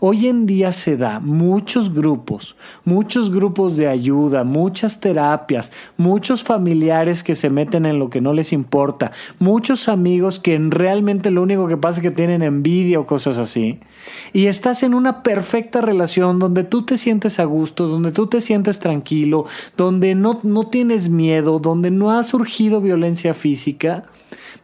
Hoy 0.00 0.28
en 0.28 0.46
día 0.46 0.72
se 0.72 0.96
da 0.96 1.20
muchos 1.20 1.94
grupos, 1.94 2.56
muchos 2.84 3.30
grupos 3.30 3.76
de 3.76 3.88
ayuda, 3.88 4.44
muchas 4.44 5.00
terapias, 5.00 5.70
muchos 5.96 6.42
familiares 6.42 7.22
que 7.22 7.34
se 7.34 7.50
meten 7.50 7.86
en 7.86 7.98
lo 7.98 8.10
que 8.10 8.20
no 8.20 8.32
les 8.32 8.52
importa, 8.52 9.12
muchos 9.38 9.88
amigos 9.88 10.38
que 10.38 10.58
realmente 10.58 11.30
lo 11.30 11.42
único 11.42 11.68
que 11.68 11.76
pasa 11.76 12.00
es 12.00 12.02
que 12.02 12.10
tienen 12.10 12.42
envidia 12.42 12.98
o 13.00 13.06
cosas 13.06 13.38
así. 13.38 13.80
Y 14.32 14.46
estás 14.46 14.82
en 14.82 14.94
una 14.94 15.22
perfecta 15.22 15.80
relación 15.80 16.38
donde 16.38 16.64
tú 16.64 16.82
te 16.82 16.96
sientes 16.96 17.38
a 17.38 17.44
gusto, 17.44 17.86
donde 17.86 18.12
tú 18.12 18.26
te 18.26 18.40
sientes 18.40 18.78
tranquilo, 18.78 19.46
donde 19.76 20.14
no, 20.14 20.40
no 20.42 20.68
tienes 20.68 21.08
miedo, 21.08 21.58
donde 21.58 21.90
no 21.90 22.10
ha 22.10 22.22
surgido 22.22 22.80
violencia 22.80 23.34
física 23.34 24.04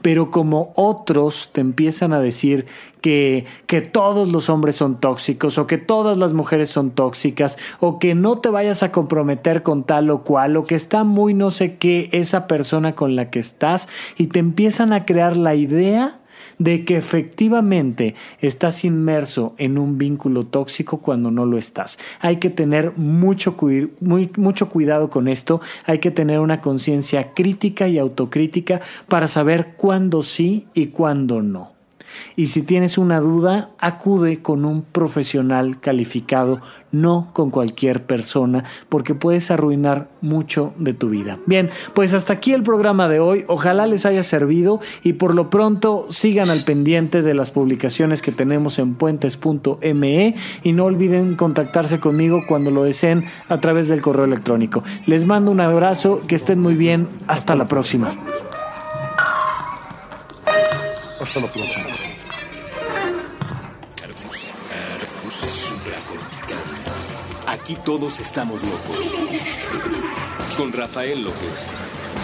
pero 0.03 0.31
como 0.31 0.73
otros 0.77 1.51
te 1.53 1.61
empiezan 1.61 2.13
a 2.13 2.21
decir 2.21 2.67
que, 3.01 3.47
que 3.67 3.81
todos 3.81 4.29
los 4.29 4.49
hombres 4.49 4.77
son 4.77 5.01
tóxicos 5.01 5.59
o 5.59 5.67
que 5.67 5.79
todas 5.79 6.19
las 6.19 6.33
mujeres 6.33 6.71
son 6.71 6.91
tóxicas 6.91 7.59
o 7.81 7.99
que 7.99 8.15
no 8.15 8.39
te 8.39 8.51
vayas 8.51 8.83
a 8.83 8.93
comprometer 8.93 9.63
con 9.63 9.85
tal 9.85 10.11
o 10.11 10.23
cual 10.23 10.57
o 10.57 10.65
que 10.65 10.75
está 10.75 11.05
muy 11.05 11.35
no 11.35 11.51
sé 11.51 11.77
qué 11.77 12.09
esa 12.13 12.47
persona 12.47 12.95
con 12.95 13.17
la 13.17 13.31
que 13.31 13.39
estás 13.39 13.89
y 14.17 14.29
te 14.29 14.39
empiezan 14.39 14.93
a 14.93 15.05
crear 15.05 15.37
la 15.37 15.55
idea 15.55 16.20
de 16.59 16.85
que 16.85 16.97
efectivamente 16.97 18.15
estás 18.41 18.85
inmerso 18.85 19.55
en 19.59 19.79
un 19.79 19.99
vínculo 19.99 20.47
tóxico 20.47 20.99
cuando 20.99 21.31
no 21.31 21.47
lo 21.47 21.59
estás. 21.59 21.99
Hay 22.21 22.37
que 22.37 22.51
tener 22.51 22.93
mucho, 22.97 23.57
cuidado 23.57 25.11
con 25.11 25.29
esto, 25.29 25.61
hay 25.87 25.99
que 25.99 26.11
tener 26.11 26.41
una 26.41 26.61
conciencia 26.61 27.33
crítica 27.35 27.89
y 27.89 27.99
autocrítica 27.99 28.81
para 29.09 29.29
saber 29.29 29.75
cuándo 29.77 30.23
sí 30.23 30.67
y 30.75 30.87
cuándo 30.87 31.43
no. 31.43 31.70
Y 32.37 32.47
si 32.47 32.63
tienes 32.63 32.99
una 32.99 33.21
duda, 33.21 33.71
acude 33.79 34.43
con 34.43 34.65
un 34.65 34.83
profesional 34.83 35.81
calificado, 35.81 36.61
no 36.93 37.31
con 37.33 37.51
cualquier 37.51 38.05
persona, 38.05 38.65
porque 38.89 39.15
puedes 39.15 39.51
arruinar 39.51 40.09
mucho 40.21 40.73
de 40.79 40.95
tu 40.95 41.09
vida. 41.09 41.39
Bien, 41.47 41.71
pues 41.95 42.15
hasta 42.15 42.33
aquí 42.35 42.53
el 42.53 42.63
programa 42.63 43.09
de 43.09 43.21
hoy. 43.21 43.45
Ojalá 43.49 43.87
les 43.87 44.07
haya 44.07 44.23
servido 44.23 44.81
y 45.03 45.15
por 45.15 45.35
lo 45.35 45.51
pronto 45.51 46.07
sigan 46.11 46.51
al 46.51 46.65
pendiente 46.65 47.23
de 47.23 47.35
las 47.35 47.51
publicaciones 47.51 48.23
que 48.23 48.33
tenemos 48.33 48.79
en 48.79 48.95
puentes.me 48.95 50.35
y 50.63 50.73
no 50.73 50.85
olviden 50.85 51.37
contactarse 51.37 52.01
conmigo 52.01 52.43
cuando 52.49 52.71
lo 52.71 52.85
deseen 52.85 53.25
a 53.49 53.59
través 53.59 53.89
del 53.89 54.03
correo 54.03 54.25
electrónico. 54.25 54.83
Les 55.07 55.25
mando 55.25 55.51
un 55.51 55.61
abrazo, 55.61 56.21
que 56.27 56.35
estén 56.35 56.61
muy 56.61 56.75
bien. 56.75 57.09
Hasta 57.27 57.55
la 57.55 57.67
próxima. 57.67 58.15
Hasta 61.31 61.41
la 61.43 61.53
próxima. 61.53 61.87
Aquí 67.47 67.77
todos 67.85 68.19
estamos 68.19 68.61
locos. 68.65 69.13
Con 70.57 70.73
Rafael 70.73 71.23
López. 71.23 71.71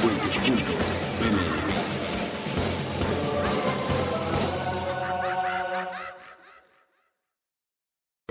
Puentes.mx. 0.02 1.05